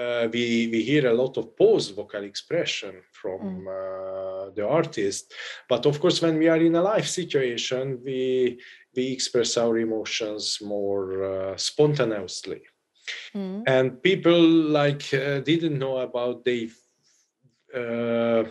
uh, 0.02 0.26
we 0.34 0.44
we 0.74 0.80
hear 0.90 1.04
a 1.08 1.18
lot 1.24 1.34
of 1.42 1.46
posed 1.64 1.90
vocal 2.02 2.24
expression 2.32 2.94
from 3.22 3.40
Mm. 3.42 3.68
uh, 3.68 4.46
the 4.58 4.66
artist, 4.80 5.24
but 5.72 5.86
of 5.86 5.96
course 6.02 6.18
when 6.26 6.36
we 6.42 6.48
are 6.54 6.64
in 6.70 6.76
a 6.76 6.82
live 6.92 7.08
situation, 7.22 7.84
we 8.08 8.22
we 8.96 9.04
express 9.18 9.52
our 9.64 9.76
emotions 9.88 10.44
more 10.62 11.08
uh, 11.34 11.58
spontaneously 11.70 12.62
Mm. 13.34 13.64
and 13.74 13.88
people 14.10 14.42
like 14.82 15.04
uh, 15.14 15.40
didn't 15.52 15.78
know 15.84 15.98
about 16.10 16.36
they 16.46 16.62
uh, 17.76 18.44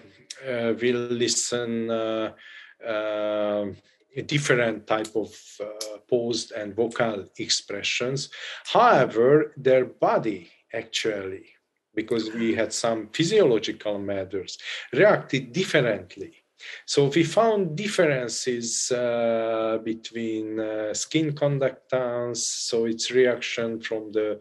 will 0.46 1.09
listen 1.11 1.90
uh, 1.90 2.33
uh, 2.87 3.66
different 4.26 4.87
type 4.87 5.14
of 5.14 5.35
uh, 5.61 5.98
posed 6.09 6.53
and 6.53 6.74
vocal 6.74 7.24
expressions. 7.38 8.31
However 8.64 9.53
their 9.57 9.85
body 9.85 10.50
actually 10.72 11.46
because 11.94 12.31
we 12.33 12.55
had 12.55 12.72
some 12.72 13.09
physiological 13.09 13.98
matters 13.98 14.59
reacted 14.92 15.53
differently. 15.53 16.33
So 16.87 17.07
we 17.07 17.24
found 17.24 17.76
differences 17.76 18.90
uh, 18.92 19.79
between 19.83 20.61
uh, 20.61 20.92
skin 20.92 21.33
conductance, 21.33 22.37
so 22.68 22.85
its 22.85 23.11
reaction 23.11 23.81
from 23.81 24.12
the 24.12 24.38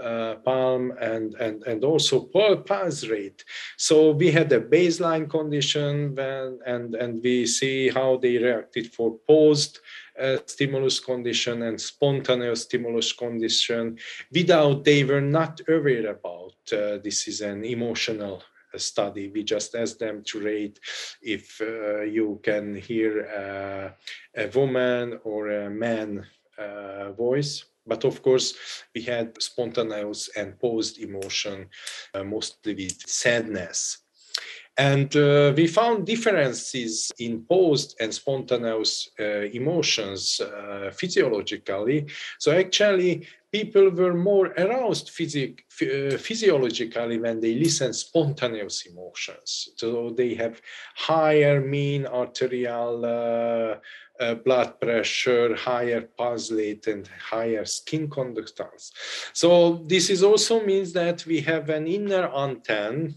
uh, 0.00 0.36
palm 0.36 0.92
and, 1.00 1.34
and, 1.34 1.62
and 1.64 1.84
also 1.84 2.20
pulse 2.20 3.06
rate. 3.06 3.44
So 3.76 4.10
we 4.12 4.30
had 4.30 4.52
a 4.52 4.60
baseline 4.60 5.28
condition 5.28 6.14
when, 6.14 6.58
and, 6.66 6.94
and 6.94 7.22
we 7.22 7.46
see 7.46 7.88
how 7.88 8.16
they 8.16 8.38
reacted 8.38 8.92
for 8.92 9.18
posed 9.26 9.80
uh, 10.20 10.38
stimulus 10.46 11.00
condition 11.00 11.62
and 11.62 11.80
spontaneous 11.80 12.62
stimulus 12.62 13.12
condition 13.12 13.96
without 14.32 14.84
they 14.84 15.04
were 15.04 15.20
not 15.20 15.60
aware 15.68 16.08
about 16.10 16.54
uh, 16.72 16.98
this 17.02 17.26
is 17.26 17.40
an 17.40 17.64
emotional 17.64 18.42
study. 18.76 19.28
We 19.28 19.42
just 19.42 19.74
asked 19.74 19.98
them 19.98 20.22
to 20.26 20.40
rate 20.40 20.78
if 21.22 21.60
uh, 21.60 22.02
you 22.02 22.40
can 22.42 22.74
hear 22.74 23.26
uh, 23.26 24.40
a 24.40 24.46
woman 24.48 25.20
or 25.24 25.50
a 25.50 25.70
man 25.70 26.26
uh, 26.58 27.12
voice. 27.12 27.64
But 27.86 28.04
of 28.04 28.22
course, 28.22 28.54
we 28.94 29.02
had 29.02 29.40
spontaneous 29.42 30.30
and 30.36 30.58
posed 30.58 30.98
emotion, 30.98 31.68
uh, 32.14 32.24
mostly 32.24 32.74
with 32.74 33.08
sadness. 33.08 33.98
And 34.78 35.14
uh, 35.16 35.52
we 35.56 35.66
found 35.66 36.06
differences 36.06 37.10
in 37.18 37.44
posed 37.44 37.96
and 38.00 38.14
spontaneous 38.14 39.10
uh, 39.18 39.42
emotions 39.52 40.40
uh, 40.40 40.90
physiologically. 40.94 42.06
So, 42.38 42.52
actually, 42.52 43.26
people 43.52 43.90
were 43.90 44.14
more 44.14 44.46
aroused 44.56 45.10
uh, 45.10 46.16
physiologically 46.16 47.18
when 47.18 47.40
they 47.40 47.54
listen 47.54 47.92
spontaneous 47.92 48.86
emotions. 48.86 49.70
So 49.76 50.10
they 50.10 50.34
have 50.34 50.60
higher 50.94 51.60
mean 51.60 52.06
arterial 52.06 53.04
uh, 54.20 54.34
blood 54.34 54.80
pressure, 54.80 55.54
higher 55.56 56.02
pulse 56.02 56.52
rate, 56.52 56.86
and 56.86 57.08
higher 57.08 57.64
skin 57.64 58.08
conductance. 58.08 58.92
So 59.32 59.84
this 59.86 60.10
is 60.10 60.22
also 60.22 60.64
means 60.64 60.92
that 60.92 61.26
we 61.26 61.40
have 61.40 61.70
an 61.70 61.86
inner 61.86 62.30
antenna 62.34 63.14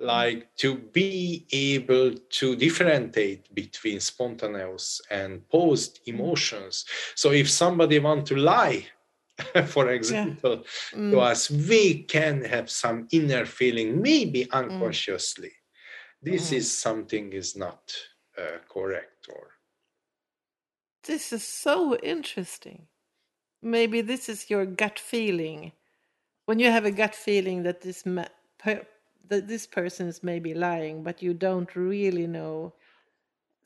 like 0.00 0.54
to 0.54 0.76
be 0.76 1.44
able 1.50 2.14
to 2.30 2.54
differentiate 2.54 3.52
between 3.52 3.98
spontaneous 3.98 5.00
and 5.10 5.42
posed 5.48 5.98
emotions 6.06 6.84
so 7.16 7.32
if 7.32 7.50
somebody 7.50 7.98
want 7.98 8.24
to 8.24 8.36
lie 8.36 8.86
for 9.66 9.90
example, 9.90 10.64
yeah. 10.92 10.98
mm. 10.98 11.10
to 11.12 11.20
us, 11.20 11.50
we 11.50 12.02
can 12.02 12.44
have 12.44 12.70
some 12.70 13.06
inner 13.12 13.46
feeling, 13.46 14.02
maybe 14.02 14.44
mm. 14.44 14.50
unconsciously. 14.50 15.48
Mm. 15.48 15.52
This 16.22 16.50
mm. 16.50 16.56
is 16.56 16.76
something 16.76 17.32
is 17.32 17.56
not 17.56 17.94
uh, 18.36 18.58
correct 18.68 19.28
or. 19.28 19.57
This 21.08 21.32
is 21.32 21.42
so 21.42 21.96
interesting. 21.96 22.86
Maybe 23.62 24.02
this 24.02 24.28
is 24.28 24.50
your 24.50 24.64
gut 24.66 24.98
feeling. 24.98 25.72
When 26.46 26.58
you 26.60 26.70
have 26.70 26.84
a 26.84 26.92
gut 26.92 27.14
feeling 27.14 27.64
that 27.64 27.80
this 27.80 28.06
ma- 28.06 28.34
per- 28.58 28.86
that 29.28 29.48
this 29.48 29.66
person 29.66 30.06
is 30.06 30.22
maybe 30.22 30.54
lying, 30.54 31.02
but 31.02 31.22
you 31.22 31.34
don't 31.34 31.74
really 31.74 32.26
know 32.26 32.74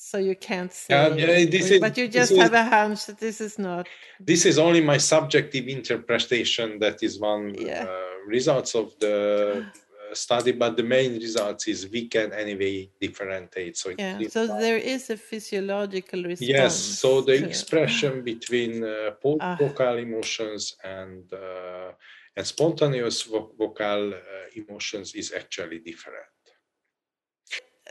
so 0.05 0.19
you 0.19 0.35
can't 0.35 0.73
say 0.73 0.95
uh, 0.95 1.15
this 1.49 1.71
is, 1.71 1.81
but 1.81 1.97
you 1.97 2.09
just 2.09 2.35
have 2.35 2.55
is, 2.55 2.61
a 2.61 2.65
hunch 2.65 3.07
that 3.07 3.19
this 3.19 3.41
is 3.41 3.57
not 3.57 3.87
this 4.19 4.45
is 4.45 4.59
only 4.59 4.81
my 4.81 4.97
subjective 4.97 5.69
interpretation 5.69 6.81
that 6.81 7.05
is 7.05 7.21
one 7.21 7.55
yeah. 7.55 7.85
uh, 7.85 8.27
results 8.27 8.75
of 8.75 8.99
the 8.99 9.65
uh, 9.65 9.79
study 10.15 10.53
but 10.53 10.77
the 10.77 10.83
main 10.83 11.15
results 11.15 11.69
is 11.69 11.89
we 11.89 12.09
can 12.09 12.33
anyway 12.33 12.89
differentiate. 13.01 13.77
So 13.77 13.93
yeah 13.99 14.19
so 14.29 14.47
there 14.47 14.79
is 14.79 15.11
a 15.11 15.17
physiological 15.17 16.23
response 16.23 16.49
yes 16.49 16.75
so 16.77 17.21
the 17.21 17.39
to, 17.39 17.47
expression 17.47 18.23
between 18.23 18.85
uh, 18.85 19.11
ah. 19.41 19.57
vocal 19.59 19.97
emotions 19.99 20.77
and 20.85 21.33
uh, 21.33 21.93
and 22.37 22.47
spontaneous 22.47 23.23
vo- 23.23 23.53
vocal 23.59 24.15
uh, 24.15 24.19
emotions 24.57 25.15
is 25.15 25.33
actually 25.37 25.81
different. 25.81 26.27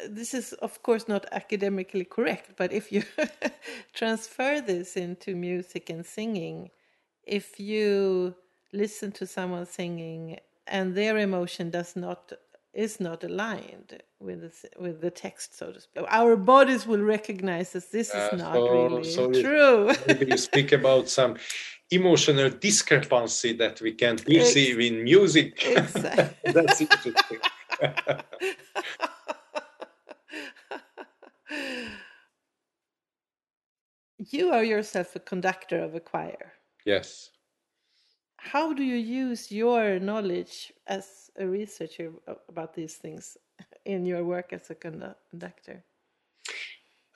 This 0.10 0.34
is 0.34 0.54
of 0.54 0.82
course 0.82 1.08
not 1.08 1.26
academically 1.32 2.06
correct 2.06 2.52
but 2.58 2.72
if 2.74 2.92
you 2.92 3.04
transfer 3.94 4.62
this 4.62 4.98
into 4.98 5.36
music 5.36 5.90
and 5.90 6.06
singing 6.06 6.72
if 7.24 7.60
you 7.60 8.34
listen 8.74 9.12
to 9.12 9.28
someone 9.28 9.66
singing 9.66 10.40
and 10.72 10.96
their 10.96 11.18
emotion 11.18 11.70
does 11.70 11.96
not 11.96 12.34
is 12.74 13.02
not 13.02 13.24
aligned 13.24 14.02
with 14.20 14.40
the, 14.42 14.52
with 14.80 15.02
the 15.02 15.12
text 15.12 15.58
so 15.58 15.72
to 15.74 15.82
speak 15.82 16.04
our 16.08 16.36
bodies 16.38 16.88
will 16.88 17.06
recognize 17.18 17.74
that 17.74 17.92
this 17.92 18.10
is 18.16 18.28
uh, 18.32 18.36
not 18.38 18.54
so, 18.54 18.72
really 18.72 19.04
so 19.04 19.32
true 19.32 19.92
maybe 20.08 20.32
you 20.32 20.38
speak 20.38 20.72
about 20.72 21.10
some 21.10 21.36
emotional 21.92 22.50
discrepancy 22.50 23.52
that 23.54 23.82
we 23.82 23.92
can 23.92 24.16
perceive 24.18 24.78
Ex- 24.80 24.88
in 24.88 25.04
music 25.04 25.52
exactly. 25.66 26.52
that's 26.54 26.80
interesting 26.82 27.42
you 34.30 34.52
are 34.52 34.64
yourself 34.64 35.16
a 35.16 35.20
conductor 35.20 35.80
of 35.80 35.96
a 35.96 36.00
choir. 36.00 36.54
Yes. 36.86 37.32
How 38.52 38.74
do 38.74 38.84
you 38.84 38.98
use 38.98 39.50
your 39.50 39.98
knowledge 39.98 40.74
as 40.86 41.32
a 41.40 41.48
researcher 41.48 42.12
about 42.50 42.74
these 42.74 42.96
things 42.96 43.38
in 43.86 44.06
your 44.06 44.26
work 44.26 44.52
as 44.52 44.70
a 44.70 44.76
conductor? 44.76 45.86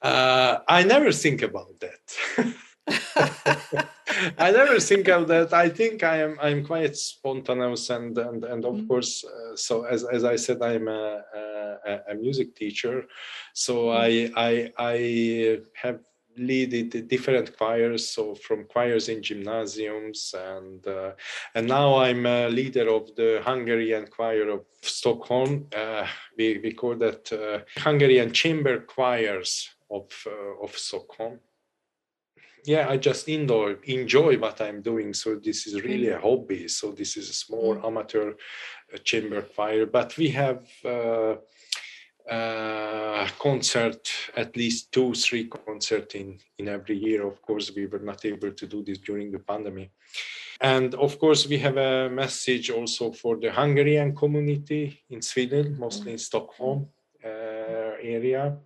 Uh, 0.02 0.60
I 0.70 0.84
never 0.84 1.12
think 1.12 1.42
about 1.42 1.78
that. 1.82 2.56
I 4.38 4.52
never 4.52 4.80
think 4.80 5.10
of 5.10 5.28
that. 5.28 5.52
I 5.52 5.68
think 5.68 6.04
I 6.04 6.22
am 6.22 6.38
I'm 6.42 6.64
quite 6.64 6.96
spontaneous 6.96 7.90
and 7.90 8.18
and 8.18 8.46
and 8.46 8.64
of 8.64 8.76
mm-hmm. 8.76 8.88
course, 8.88 9.26
uh, 9.26 9.58
so 9.58 9.84
as 9.84 10.06
as 10.06 10.24
I 10.24 10.38
said, 10.38 10.62
I'm 10.62 10.88
a, 10.88 11.22
a, 11.86 12.00
a 12.12 12.16
music 12.16 12.56
teacher, 12.56 13.08
so 13.54 13.88
mm-hmm. 13.88 14.40
I 14.40 14.48
I 14.48 14.72
I 14.78 15.60
have 15.84 16.00
leaded 16.38 17.08
different 17.08 17.58
choirs, 17.58 18.08
so 18.08 18.36
from 18.36 18.66
choirs 18.66 19.10
in 19.10 19.22
gymnasiums, 19.22 20.34
and 20.38 20.86
uh, 20.88 21.12
and 21.54 21.68
now 21.68 21.96
I'm 21.96 22.26
a 22.26 22.50
leader 22.50 22.90
of 22.90 23.16
the 23.16 23.42
Hungarian 23.44 24.08
choir 24.08 24.50
of 24.50 24.66
Stockholm. 24.82 25.68
Uh, 25.76 26.08
we 26.38 26.60
we 26.64 26.74
call 26.74 26.96
that 26.96 27.32
uh, 27.32 27.60
Hungarian 27.80 28.32
chamber 28.32 28.80
choirs 28.80 29.70
of 29.90 30.12
uh, 30.28 30.64
of 30.64 30.78
Stockholm. 30.78 31.40
Yeah, 32.66 32.90
I 32.90 32.98
just 32.98 33.30
indoor 33.30 33.78
enjoy 33.84 34.40
what 34.40 34.60
I'm 34.60 34.82
doing. 34.82 35.14
So 35.14 35.36
this 35.36 35.68
is 35.68 35.84
really 35.84 36.10
a 36.10 36.20
hobby. 36.20 36.68
So 36.68 36.92
this 36.92 37.16
is 37.16 37.30
a 37.30 37.34
small 37.34 37.76
mm. 37.76 37.86
amateur 37.86 38.32
uh, 38.32 38.98
chamber 39.04 39.42
choir, 39.44 39.86
but 39.86 40.18
we 40.18 40.30
have 40.30 40.68
uh, 42.30 43.28
concert, 43.40 44.10
at 44.36 44.56
least 44.58 44.92
two, 44.92 45.14
three 45.14 45.46
concert 45.46 46.16
in, 46.16 46.40
in 46.58 46.68
every 46.68 46.98
year. 46.98 47.26
Of 47.28 47.42
course, 47.42 47.72
we 47.76 47.86
were 47.86 48.00
not 48.00 48.26
able 48.26 48.52
to 48.52 48.68
do 48.68 48.84
this 48.84 48.98
during 48.98 49.32
the 49.32 49.40
pandemic. 49.40 49.92
And 50.62 50.96
of 50.96 51.20
course, 51.20 51.48
we 51.48 51.58
have 51.60 51.78
a 51.78 52.10
message 52.10 52.70
also 52.70 53.12
for 53.12 53.38
the 53.38 53.52
Hungarian 53.52 54.16
community 54.16 55.04
in 55.10 55.22
Sweden, 55.22 55.78
mostly 55.78 56.14
in 56.14 56.18
Stockholm 56.18 56.88
uh, 57.24 57.28
area. 58.02 58.58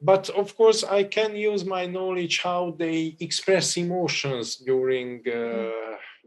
But 0.00 0.30
of 0.30 0.56
course, 0.56 0.82
I 0.82 1.04
can 1.04 1.36
use 1.36 1.64
my 1.64 1.86
knowledge 1.86 2.40
how 2.42 2.74
they 2.76 3.16
express 3.20 3.76
emotions 3.76 4.56
during 4.56 5.22
uh, 5.28 5.70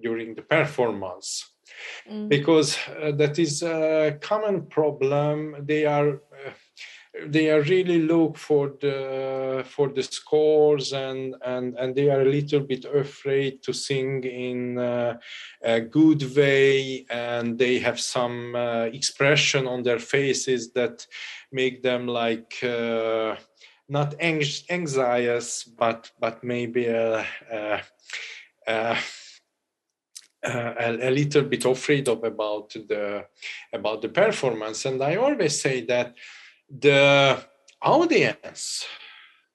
during 0.01 0.35
the 0.35 0.41
performance 0.41 1.54
mm. 2.09 2.29
because 2.29 2.77
uh, 3.01 3.11
that 3.11 3.39
is 3.39 3.63
a 3.63 4.17
common 4.21 4.65
problem 4.67 5.55
they 5.65 5.85
are 5.85 6.13
uh, 6.15 6.51
they 7.27 7.49
are 7.49 7.61
really 7.61 7.99
look 7.99 8.37
for 8.37 8.73
the 8.81 9.63
for 9.65 9.89
the 9.89 10.03
scores 10.03 10.93
and 10.93 11.35
and 11.45 11.75
and 11.77 11.95
they 11.95 12.09
are 12.09 12.21
a 12.21 12.29
little 12.29 12.59
bit 12.59 12.85
afraid 12.85 13.63
to 13.63 13.73
sing 13.73 14.23
in 14.23 14.77
uh, 14.77 15.17
a 15.61 15.79
good 15.79 16.35
way 16.35 17.05
and 17.09 17.57
they 17.57 17.79
have 17.79 17.99
some 17.99 18.55
uh, 18.55 18.83
expression 18.85 19.67
on 19.67 19.83
their 19.83 19.99
faces 19.99 20.71
that 20.73 21.05
make 21.51 21.81
them 21.81 22.07
like 22.07 22.61
uh, 22.63 23.35
not 23.87 24.15
anxious 24.19 25.63
but 25.63 26.11
but 26.19 26.43
maybe 26.43 26.87
uh, 30.45 30.73
a, 30.79 31.09
a, 31.09 31.11
little 31.11 31.43
bit 31.43 31.65
afraid 31.65 32.07
of 32.07 32.23
about 32.23 32.69
the 32.69 33.25
about 33.73 34.01
the 34.01 34.09
performance. 34.09 34.85
And 34.85 35.01
i 35.01 35.15
always 35.15 35.59
say 35.59 35.81
that 35.85 36.15
the 36.69 37.37
audience 37.81 38.85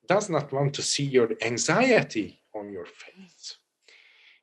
does 0.07 0.28
not 0.28 0.53
want 0.53 0.74
to 0.74 0.82
see 0.82 1.05
your 1.05 1.30
anxiety 1.43 2.41
on 2.55 2.72
your 2.72 2.86
face. 2.86 3.57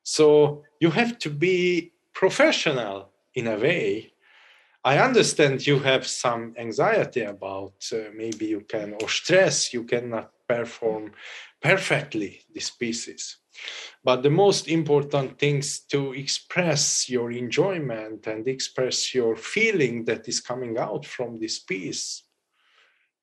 So 0.04 0.64
you 0.80 0.91
have 0.91 1.20
to 1.20 1.30
be 1.30 1.91
professional 2.14 3.10
in 3.36 3.48
a 3.48 3.58
way. 3.58 4.14
I 4.84 5.00
understand 5.00 5.68
you 5.68 5.80
have 5.80 6.08
some 6.08 6.56
anxiety 6.58 7.24
about 7.24 7.76
uh, 7.91 7.98
maybe 8.16 8.45
you 8.45 8.62
can 8.62 8.95
or 9.02 9.10
stress 9.10 9.74
you 9.74 9.84
cannot 9.84 10.32
perform 10.48 11.12
perfectly 11.62 12.41
these 12.54 12.70
pieces. 12.70 13.38
But 14.03 14.24
the 14.24 14.30
most 14.30 14.68
important 14.68 15.38
things 15.39 15.80
to 15.91 16.14
express 16.14 17.10
your 17.10 17.32
enjoyment 17.32 18.28
and 18.28 18.47
express 18.47 19.14
your 19.14 19.36
feeling 19.36 20.05
that 20.05 20.28
is 20.28 20.39
coming 20.39 20.78
out 20.78 21.05
from 21.05 21.39
this 21.39 21.60
piece 21.60 22.24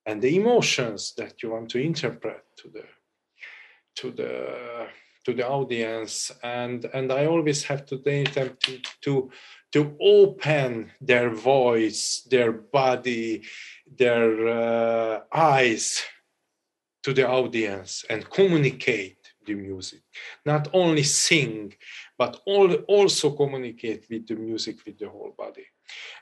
and 0.07 0.20
the 0.20 0.37
emotions 0.37 1.14
that 1.16 1.43
you 1.43 1.51
want 1.51 1.70
to 1.70 1.78
interpret 1.78 2.45
to 2.59 2.68
the 2.68 2.85
to 3.97 4.11
the 4.11 4.89
to 5.24 5.32
the 5.32 5.49
audience. 5.49 6.30
And 6.43 6.85
and 6.93 7.12
i 7.12 7.26
always 7.26 7.64
have 7.64 7.87
to 7.87 7.99
tell 7.99 8.24
them 8.24 8.57
to 8.61 8.80
to 9.03 9.30
to 9.72 9.97
open 10.01 10.93
their 11.01 11.30
voice 11.30 12.22
their 12.30 12.53
body 12.53 13.43
their 13.97 14.49
uh, 14.49 15.20
eyes 15.32 16.03
to 17.03 17.12
the 17.12 17.28
audience 17.28 18.05
and 18.09 18.28
communicate 18.30 19.24
the 19.47 19.55
music 19.55 20.03
not 20.45 20.68
only 20.72 21.03
sing 21.03 21.72
but 22.18 22.40
all, 22.47 22.72
also 22.88 23.30
communicate 23.30 24.07
with 24.11 24.26
the 24.26 24.36
music 24.36 24.76
with 24.86 24.99
the 24.99 25.09
whole 25.09 25.34
body 25.36 25.66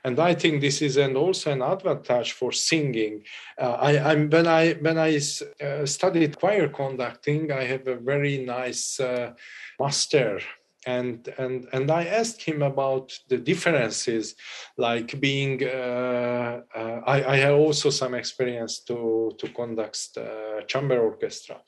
and 0.03 0.19
I 0.19 0.33
think 0.33 0.61
this 0.61 0.81
is 0.81 0.97
an 0.97 1.15
also 1.15 1.51
an 1.51 1.61
advantage 1.61 2.33
for 2.33 2.51
singing. 2.51 3.23
Uh, 3.57 3.71
I, 3.71 4.11
am 4.11 4.29
when 4.29 4.45
I 4.45 4.73
when 4.73 4.97
I 4.97 5.15
uh, 5.15 5.85
studied 5.85 6.37
choir 6.37 6.67
conducting, 6.67 7.51
I 7.51 7.63
have 7.63 7.87
a 7.87 7.95
very 7.95 8.39
nice 8.39 8.99
uh, 8.99 9.33
master 9.79 10.41
and 10.85 11.33
and 11.37 11.67
and 11.71 11.89
I 11.89 12.05
asked 12.05 12.41
him 12.41 12.61
about 12.61 13.11
the 13.29 13.37
differences, 13.37 14.35
like 14.77 15.19
being. 15.19 15.63
Uh, 15.63 16.61
uh, 16.75 17.01
I, 17.05 17.33
I 17.33 17.35
have 17.37 17.55
also 17.55 17.89
some 17.89 18.13
experience 18.13 18.83
to 18.85 19.31
to 19.37 19.47
conduct 19.49 20.17
uh, 20.17 20.61
chamber 20.67 20.99
orchestra, 20.99 21.61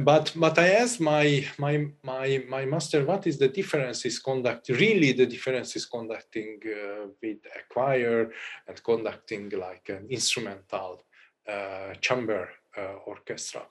but 0.00 0.32
but 0.36 0.58
I 0.58 0.68
asked 0.70 1.00
my 1.00 1.46
my 1.58 1.86
my 2.02 2.44
my 2.48 2.64
master 2.64 3.04
what 3.04 3.26
is 3.26 3.38
the 3.38 3.48
difference 3.48 4.04
is 4.04 4.18
conduct 4.18 4.68
really 4.68 5.12
the 5.12 5.26
difference 5.26 5.76
is 5.76 5.86
conducting 5.86 6.60
uh, 6.66 7.06
with 7.22 7.38
a 7.54 7.72
choir 7.72 8.30
and 8.66 8.82
conducting 8.82 9.50
like 9.50 9.88
an 9.88 10.06
instrumental 10.10 11.02
uh, 11.48 11.94
chamber 12.00 12.48
uh, 12.76 12.94
orchestra 13.06 13.62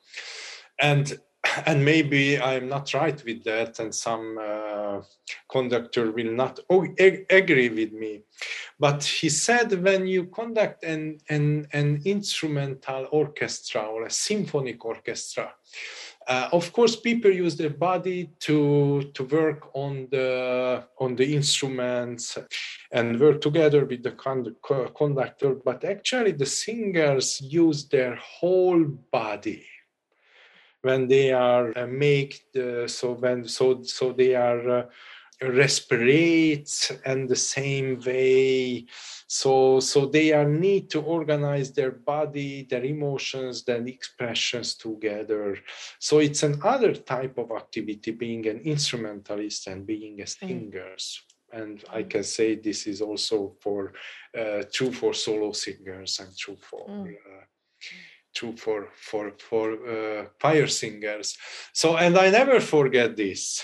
and 0.80 1.20
and 1.66 1.84
maybe 1.84 2.40
I'm 2.40 2.70
not 2.70 2.94
right 2.94 3.22
with 3.26 3.44
that, 3.44 3.80
and 3.80 3.94
some 3.94 4.38
uh, 4.42 5.02
conductor 5.50 6.12
will 6.12 6.32
not 6.32 6.60
agree 6.70 7.70
with 7.70 7.92
me. 7.92 8.22
But 8.80 9.04
he 9.04 9.30
said 9.30 9.84
when 9.84 10.08
you 10.08 10.26
conduct 10.26 10.84
an, 10.84 11.20
an, 11.30 11.68
an 11.74 12.02
instrumental 12.06 13.08
orchestra 13.12 13.82
or 13.82 14.06
a 14.06 14.12
symphonic 14.12 14.84
orchestra, 14.84 15.54
uh, 16.28 16.50
of 16.52 16.72
course, 16.74 16.96
people 16.96 17.32
use 17.32 17.56
their 17.56 17.70
body 17.70 18.32
to 18.40 19.12
to 19.14 19.24
work 19.26 19.70
on 19.74 20.08
the 20.12 20.84
on 21.00 21.16
the 21.16 21.36
instruments 21.36 22.38
and 22.92 23.20
work 23.20 23.42
together 23.42 23.86
with 23.86 24.04
the 24.04 24.12
con- 24.12 24.56
conductor. 24.96 25.56
But 25.56 25.84
actually, 25.84 26.32
the 26.32 26.46
singers 26.46 27.42
use 27.42 27.88
their 27.88 28.16
whole 28.16 28.84
body 29.12 29.66
when 30.84 31.08
they 31.08 31.32
are 31.32 31.76
uh, 31.78 31.88
make 31.88 32.52
the, 32.54 32.88
so 32.88 33.14
when 33.14 33.48
so 33.48 33.82
so 33.84 34.12
they 34.12 34.36
are 34.36 34.70
uh, 34.70 34.84
respirate 35.52 36.92
and 37.06 37.30
the 37.30 37.36
same 37.36 38.00
way 38.06 38.86
so 39.28 39.80
so 39.80 40.06
they 40.06 40.32
are 40.32 40.48
need 40.48 40.90
to 40.90 41.02
organize 41.02 41.72
their 41.72 41.92
body 41.92 42.68
their 42.70 42.84
emotions 42.84 43.64
their 43.64 43.86
expressions 43.88 44.76
together 44.76 45.58
so 46.00 46.20
it's 46.20 46.44
another 46.44 46.94
type 46.94 47.38
of 47.38 47.52
activity 47.52 48.12
being 48.12 48.48
an 48.48 48.60
instrumentalist 48.60 49.68
and 49.68 49.86
being 49.86 50.22
a 50.22 50.24
mm. 50.24 50.40
singer 50.40 50.96
and 51.52 51.84
i 51.90 52.04
can 52.04 52.24
say 52.24 52.56
this 52.56 52.88
is 52.88 53.02
also 53.02 53.56
for 53.62 53.94
uh, 54.38 54.64
true 54.72 54.92
for 54.92 55.14
solo 55.14 55.52
singers 55.52 56.20
and 56.20 56.38
true 56.38 56.58
for 56.60 56.88
mm. 56.88 57.08
uh, 57.08 57.46
true 58.36 58.56
for 58.58 58.90
for 58.96 59.34
for 59.38 59.68
uh, 59.88 60.26
choir 60.40 60.68
singers 60.68 61.38
so 61.74 61.98
and 61.98 62.18
i 62.18 62.30
never 62.30 62.60
forget 62.60 63.16
this. 63.16 63.64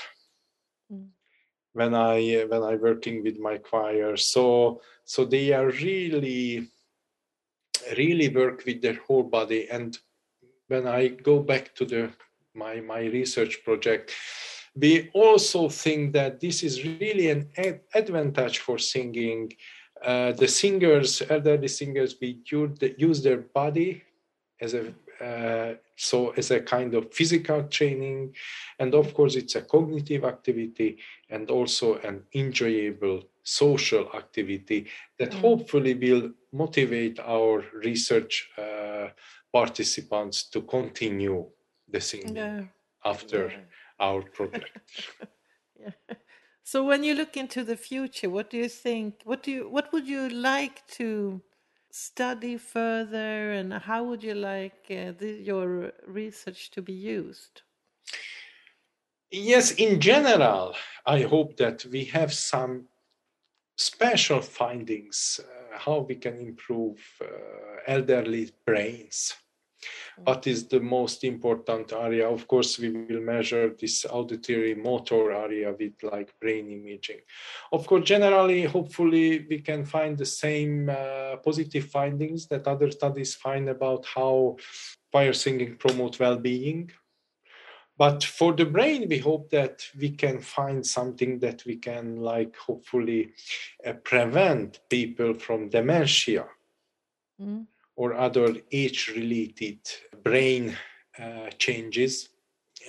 When 1.73 1.93
i 1.93 2.45
when 2.49 2.63
i 2.63 2.75
working 2.75 3.23
with 3.23 3.39
my 3.39 3.57
choir. 3.57 4.17
So 4.17 4.81
so 5.05 5.25
they 5.25 5.53
are 5.53 5.69
really 5.69 6.69
really 7.97 8.29
work 8.29 8.63
with 8.65 8.81
their 8.81 8.99
whole 9.07 9.23
body. 9.23 9.67
And 9.69 9.97
when 10.67 10.87
i 10.87 11.07
go 11.07 11.39
back 11.39 11.75
to 11.75 11.85
the 11.85 12.11
my 12.53 12.81
my 12.81 13.01
research 13.01 13.63
project 13.63 14.13
we 14.75 15.09
also 15.13 15.69
think 15.69 16.13
that 16.13 16.39
this 16.39 16.63
is 16.63 16.83
really 16.83 17.29
an 17.29 17.49
ad- 17.57 17.81
advantage 17.93 18.59
for 18.59 18.77
singing. 18.77 19.51
Uh, 20.03 20.31
the 20.31 20.47
singers 20.47 21.21
elderly 21.29 21.67
singers 21.67 22.15
we 22.21 22.39
use, 22.49 22.77
use 22.97 23.21
their 23.21 23.37
body 23.37 24.01
as 24.61 24.73
a 24.73 24.93
uh, 25.21 25.73
so 25.95 26.29
as 26.31 26.51
a 26.51 26.61
kind 26.61 26.93
of 26.93 27.13
physical 27.13 27.63
training 27.63 28.33
and 28.79 28.93
of 28.93 29.13
course 29.13 29.35
it's 29.35 29.55
a 29.55 29.61
cognitive 29.61 30.23
activity 30.23 30.97
and 31.29 31.49
also 31.49 31.95
an 31.99 32.23
enjoyable 32.33 33.21
social 33.43 34.09
activity 34.13 34.87
that 35.17 35.31
mm. 35.31 35.39
hopefully 35.39 35.93
will 35.93 36.31
motivate 36.53 37.19
our 37.19 37.63
research 37.83 38.49
uh, 38.57 39.07
participants 39.51 40.43
to 40.43 40.61
continue 40.61 41.45
the 41.91 41.99
singing 41.99 42.35
yeah. 42.35 42.61
after 43.03 43.49
yeah. 43.49 43.57
our 43.99 44.21
project 44.21 44.79
yeah. 45.79 46.15
so 46.63 46.83
when 46.83 47.03
you 47.03 47.13
look 47.13 47.35
into 47.35 47.63
the 47.63 47.75
future 47.75 48.29
what 48.29 48.49
do 48.49 48.57
you 48.57 48.69
think 48.69 49.15
what 49.25 49.43
do 49.43 49.51
you 49.51 49.69
what 49.69 49.91
would 49.91 50.07
you 50.07 50.29
like 50.29 50.85
to 50.87 51.41
study 51.91 52.57
further 52.57 53.51
and 53.51 53.73
how 53.73 54.03
would 54.03 54.23
you 54.23 54.35
like 54.35 54.85
uh, 54.89 55.13
the, 55.17 55.41
your 55.43 55.91
research 56.07 56.71
to 56.71 56.81
be 56.81 56.93
used? 56.93 57.61
Yes, 59.31 59.71
in 59.71 59.99
general, 59.99 60.75
I 61.05 61.21
hope 61.21 61.57
that 61.57 61.85
we 61.85 62.05
have 62.05 62.33
some 62.33 62.85
special 63.77 64.41
findings 64.41 65.39
uh, 65.39 65.77
how 65.77 65.99
we 65.99 66.15
can 66.15 66.37
improve 66.37 66.99
uh, 67.21 67.25
elderly 67.87 68.51
brains 68.65 69.33
what 70.23 70.47
is 70.47 70.67
the 70.67 70.79
most 70.79 71.23
important 71.23 71.93
area? 71.93 72.27
Of 72.27 72.47
course 72.47 72.79
we 72.79 72.89
will 72.89 73.21
measure 73.21 73.69
this 73.79 74.05
auditory 74.05 74.75
motor 74.75 75.31
area 75.31 75.73
with 75.77 75.93
like 76.03 76.33
brain 76.39 76.69
imaging. 76.69 77.21
Of 77.71 77.87
course 77.87 78.05
generally 78.05 78.63
hopefully 78.63 79.45
we 79.49 79.59
can 79.59 79.85
find 79.85 80.17
the 80.17 80.25
same 80.25 80.89
uh, 80.89 81.37
positive 81.37 81.85
findings 81.85 82.47
that 82.47 82.67
other 82.67 82.91
studies 82.91 83.35
find 83.35 83.69
about 83.69 84.05
how 84.05 84.57
choir 85.11 85.33
singing 85.33 85.75
promote 85.77 86.19
well-being. 86.19 86.91
But 87.97 88.23
for 88.23 88.53
the 88.53 88.65
brain 88.65 89.07
we 89.09 89.19
hope 89.19 89.49
that 89.49 89.83
we 89.97 90.11
can 90.11 90.39
find 90.39 90.85
something 90.85 91.39
that 91.39 91.65
we 91.65 91.77
can 91.77 92.17
like 92.17 92.55
hopefully 92.55 93.31
uh, 93.85 93.93
prevent 93.93 94.79
people 94.89 95.33
from 95.33 95.69
dementia. 95.69 96.45
Mm 97.41 97.65
or 97.99 98.13
other 98.13 98.55
age-related 98.71 99.79
brain 100.23 100.73
uh, 101.21 101.49
changes, 101.57 102.29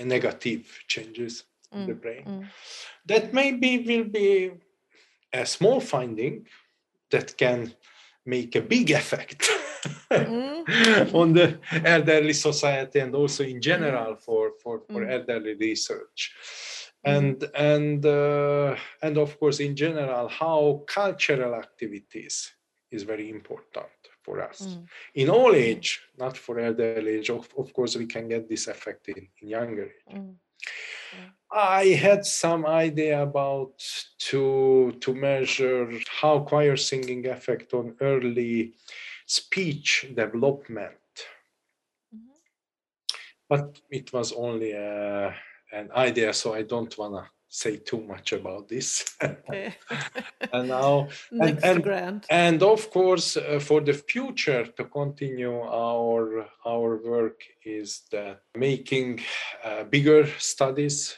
negative 0.04 0.62
changes 0.86 1.44
mm, 1.74 1.80
in 1.80 1.86
the 1.88 1.94
mm, 1.94 2.02
brain. 2.02 2.24
Mm. 2.26 2.46
That 3.06 3.34
maybe 3.34 3.70
will 3.88 4.04
be 4.04 4.52
a 5.32 5.44
small 5.44 5.80
finding 5.80 6.46
that 7.10 7.36
can 7.36 7.74
make 8.24 8.54
a 8.54 8.60
big 8.60 8.92
effect 8.92 9.50
mm. 10.12 11.14
on 11.20 11.32
the 11.32 11.58
elderly 11.84 12.32
society 12.32 13.00
and 13.00 13.12
also 13.12 13.42
in 13.42 13.60
general 13.60 14.14
mm. 14.14 14.20
for, 14.20 14.52
for, 14.62 14.82
for 14.88 15.00
mm. 15.00 15.10
elderly 15.10 15.54
research 15.54 16.20
and 17.02 17.44
and 17.54 18.04
uh, 18.04 18.76
and 19.02 19.16
of 19.16 19.40
course 19.40 19.58
in 19.58 19.74
general 19.74 20.28
how 20.28 20.84
cultural 20.86 21.54
activities 21.54 22.52
is 22.90 23.02
very 23.04 23.30
important 23.30 24.09
for 24.30 24.40
us. 24.50 24.60
Mm. 24.62 24.86
In 25.14 25.28
all 25.30 25.54
age, 25.54 25.88
not 26.18 26.36
for 26.36 26.60
elderly 26.60 27.12
age, 27.18 27.30
of, 27.30 27.48
of 27.58 27.72
course, 27.72 27.96
we 27.96 28.06
can 28.06 28.28
get 28.28 28.48
this 28.48 28.68
effect 28.68 29.08
in, 29.08 29.28
in 29.40 29.48
younger 29.48 29.86
age. 29.86 30.16
Mm. 30.16 30.34
I 31.52 31.86
had 32.06 32.24
some 32.24 32.64
idea 32.64 33.22
about 33.22 33.74
to 34.28 34.92
to 35.02 35.10
measure 35.14 35.84
how 36.20 36.34
choir 36.50 36.76
singing 36.76 37.26
affect 37.26 37.74
on 37.74 37.96
early 38.00 38.74
speech 39.26 40.06
development, 40.14 41.14
mm-hmm. 42.14 42.38
but 43.48 43.80
it 43.90 44.12
was 44.12 44.32
only 44.32 44.72
a, 44.72 45.26
uh, 45.26 45.32
an 45.72 45.90
idea, 46.06 46.32
so 46.32 46.54
I 46.54 46.62
don't 46.62 46.96
wanna 46.96 47.24
say 47.50 47.76
too 47.76 48.00
much 48.00 48.32
about 48.32 48.68
this. 48.68 49.04
Okay. 49.22 49.74
and 50.52 50.68
now, 50.68 51.08
Next 51.32 51.64
and, 51.64 51.82
grant. 51.82 52.26
and 52.30 52.62
of 52.62 52.90
course, 52.90 53.36
uh, 53.36 53.58
for 53.58 53.80
the 53.80 53.92
future 53.92 54.64
to 54.64 54.84
continue 54.84 55.60
our 55.60 56.46
our 56.64 56.96
work 57.04 57.42
is 57.64 58.02
that 58.12 58.42
making 58.56 59.20
uh, 59.64 59.82
bigger 59.84 60.26
studies, 60.38 61.16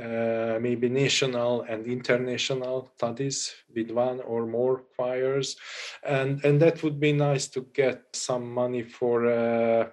uh, 0.00 0.58
maybe 0.60 0.88
national 0.88 1.62
and 1.62 1.86
international 1.86 2.90
studies 2.96 3.54
with 3.76 3.90
one 3.90 4.20
or 4.20 4.46
more 4.46 4.82
choirs, 4.96 5.56
and 6.02 6.42
and 6.42 6.58
that 6.62 6.82
would 6.82 6.98
be 6.98 7.12
nice 7.12 7.48
to 7.48 7.68
get 7.74 8.02
some 8.12 8.50
money 8.50 8.82
for. 8.82 9.26
Uh, 9.26 9.90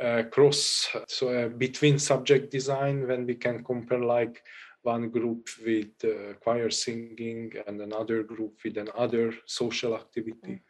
uh, 0.00 0.22
cross 0.30 0.88
so 1.08 1.28
uh, 1.28 1.48
between 1.48 1.98
subject 1.98 2.50
design 2.50 3.06
when 3.06 3.26
we 3.26 3.34
can 3.34 3.62
compare 3.62 4.00
like 4.02 4.42
one 4.82 5.08
group 5.10 5.48
with 5.64 5.92
uh, 6.04 6.34
choir 6.42 6.70
singing 6.70 7.52
and 7.66 7.80
another 7.80 8.22
group 8.22 8.54
with 8.64 8.76
another 8.78 9.32
social 9.46 9.94
activity 9.94 10.56
Mm. 10.56 10.60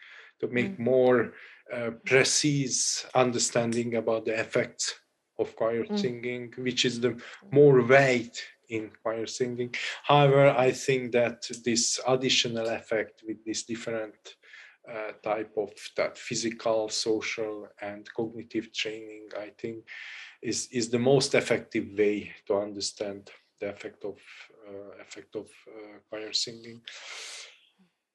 to 0.40 0.46
make 0.48 0.74
Mm. 0.78 0.84
more 0.92 1.32
uh, 1.72 1.90
precise 2.04 3.06
understanding 3.14 3.94
about 3.96 4.24
the 4.24 4.36
effects 4.40 4.94
of 5.38 5.54
choir 5.56 5.84
Mm. 5.84 5.98
singing 5.98 6.52
which 6.66 6.84
is 6.84 7.00
the 7.00 7.12
more 7.50 7.82
weight 7.82 8.36
in 8.68 8.90
choir 9.02 9.26
singing 9.26 9.70
however 10.10 10.44
i 10.66 10.70
think 10.84 11.12
that 11.12 11.38
this 11.64 12.00
additional 12.14 12.68
effect 12.80 13.22
with 13.26 13.38
this 13.44 13.64
different 13.64 14.36
uh, 14.92 15.12
type 15.22 15.52
of 15.56 15.70
that 15.96 16.16
physical 16.18 16.88
social 16.88 17.68
and 17.80 18.02
cognitive 18.18 18.72
training 18.72 19.26
i 19.46 19.48
think 19.60 19.76
is 20.42 20.68
is 20.78 20.88
the 20.90 20.98
most 21.12 21.34
effective 21.34 21.86
way 21.98 22.16
to 22.46 22.54
understand 22.56 23.30
the 23.60 23.68
effect 23.68 24.04
of 24.04 24.16
uh, 24.68 25.02
effect 25.02 25.34
of 25.36 25.46
uh, 25.68 25.98
choir 26.08 26.32
singing 26.32 26.80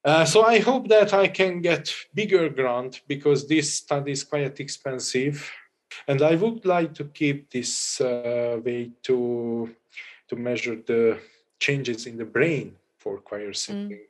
uh, 0.03 0.23
so 0.25 0.43
I 0.43 0.59
hope 0.59 0.87
that 0.89 1.13
I 1.13 1.27
can 1.27 1.61
get 1.61 1.93
bigger 2.13 2.49
grant 2.49 3.01
because 3.07 3.47
this 3.47 3.73
study 3.75 4.11
is 4.11 4.23
quite 4.23 4.59
expensive, 4.59 5.51
and 6.07 6.21
I 6.21 6.35
would 6.35 6.63
like 6.65 6.93
to 6.95 7.05
keep 7.05 7.49
this 7.49 7.99
uh, 8.01 8.59
way 8.63 8.91
to 9.03 9.69
to 10.29 10.35
measure 10.35 10.75
the 10.75 11.17
changes 11.59 12.05
in 12.05 12.17
the 12.17 12.25
brain 12.25 12.75
for 12.97 13.17
choir 13.19 13.53
singing, 13.53 14.05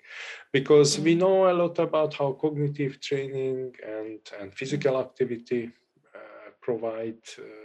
because 0.51 0.99
we 0.99 1.15
Mm. 1.15 1.19
know 1.19 1.49
a 1.49 1.53
lot 1.53 1.79
about 1.79 2.13
how 2.13 2.33
cognitive 2.33 2.99
training 2.99 3.73
and 3.97 4.19
and 4.39 4.53
physical 4.53 4.97
activity 4.99 5.71
uh, 6.15 6.49
provide. 6.61 7.21
Uh, 7.39 7.64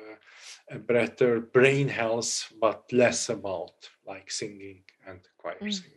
a 0.70 0.78
better 0.78 1.40
brain 1.40 1.88
health, 1.88 2.52
but 2.60 2.92
less 2.92 3.28
about 3.28 3.90
like 4.06 4.30
singing 4.30 4.82
and 5.06 5.20
choir 5.38 5.62
Mm. 5.62 5.70
singing. 5.70 5.96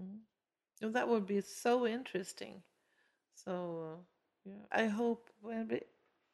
Mm. 0.00 0.18
Well, 0.82 0.90
that 0.92 1.08
would 1.08 1.26
be 1.26 1.40
so 1.40 1.86
interesting. 1.86 2.62
So 3.34 3.82
uh, 3.92 3.96
yeah, 4.44 4.64
I 4.72 4.86
hope 4.86 5.30
we, 5.42 5.80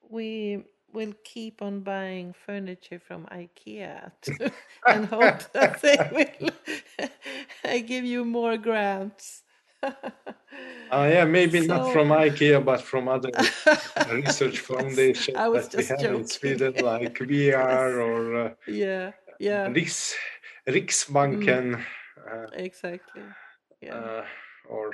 we 0.08 0.64
will 0.92 1.12
keep 1.24 1.62
on 1.62 1.80
buying 1.80 2.32
furniture 2.32 2.98
from 2.98 3.26
IKEA 3.26 4.12
to, 4.22 4.52
and 4.88 5.06
hope 5.06 5.42
that 5.52 5.80
they 5.82 5.98
will 6.10 7.80
give 7.86 8.04
you 8.04 8.24
more 8.24 8.56
grants. 8.56 9.42
Uh, 10.90 11.08
yeah, 11.10 11.24
maybe 11.24 11.66
not 11.66 11.92
from 11.92 12.08
IKEA, 12.08 12.64
but 12.64 12.80
from 12.80 13.08
other 13.08 13.30
research 14.12 14.58
foundations 14.60 15.36
I 15.36 15.48
was 15.48 15.68
that 15.68 15.76
we 15.76 15.82
just 15.84 16.00
have 16.00 16.14
in. 16.14 16.26
Sweden, 16.26 16.74
like 16.82 17.18
VR 17.18 18.00
or 18.00 18.36
uh, 18.36 18.54
yeah, 18.66 19.12
yeah, 19.38 19.68
Riks, 19.68 20.14
Riksbanken, 20.68 21.82
uh, 22.30 22.46
exactly. 22.52 23.22
Yeah. 23.80 23.94
uh, 23.94 24.24
or 24.68 24.92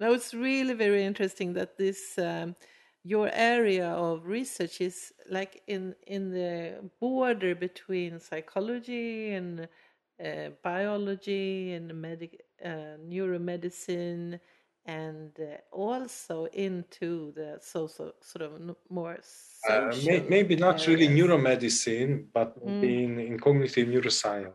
No, 0.00 0.12
it's 0.12 0.34
really 0.34 0.74
very 0.74 1.04
interesting 1.04 1.52
that 1.54 1.76
this 1.76 2.18
um, 2.18 2.56
your 3.04 3.30
area 3.32 3.88
of 3.88 4.26
research 4.26 4.80
is 4.80 5.12
like 5.28 5.62
in 5.66 5.94
in 6.06 6.30
the 6.30 6.90
border 7.00 7.54
between 7.54 8.20
psychology 8.20 9.32
and 9.32 9.68
uh, 10.24 10.50
biology 10.62 11.72
and 11.72 11.92
medic 12.00 12.40
uh, 12.64 12.96
neuromedicine 13.08 14.38
and 14.86 15.30
uh, 15.38 15.56
also 15.70 16.46
into 16.46 17.32
the 17.36 17.58
social 17.60 18.12
sort 18.20 18.42
of 18.42 18.52
more 18.90 19.18
uh, 19.70 19.92
may, 20.04 20.24
maybe 20.28 20.56
not 20.56 20.86
really 20.86 21.08
neuromedicine, 21.08 22.26
but 22.32 22.54
maybe 22.64 23.04
in, 23.04 23.20
in 23.20 23.38
cognitive 23.38 23.88
neuroscience. 23.88 24.54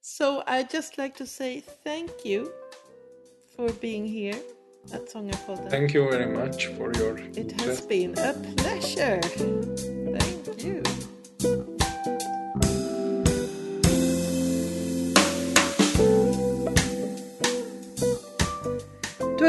So 0.00 0.42
I'd 0.46 0.70
just 0.70 0.96
like 0.96 1.14
to 1.16 1.26
say 1.26 1.60
thank 1.60 2.24
you 2.24 2.50
for 3.54 3.70
being 3.74 4.06
here 4.06 4.40
at 4.92 5.08
Sångarpodden. 5.08 5.68
Thank 5.68 5.92
you 5.92 6.08
very 6.10 6.26
much 6.26 6.66
for 6.76 6.92
your 6.94 7.18
It 7.36 7.60
has 7.60 7.82
been 7.82 8.18
a 8.18 8.32
pleasure. 8.56 9.20
Thank 9.20 10.64
you. 10.64 10.82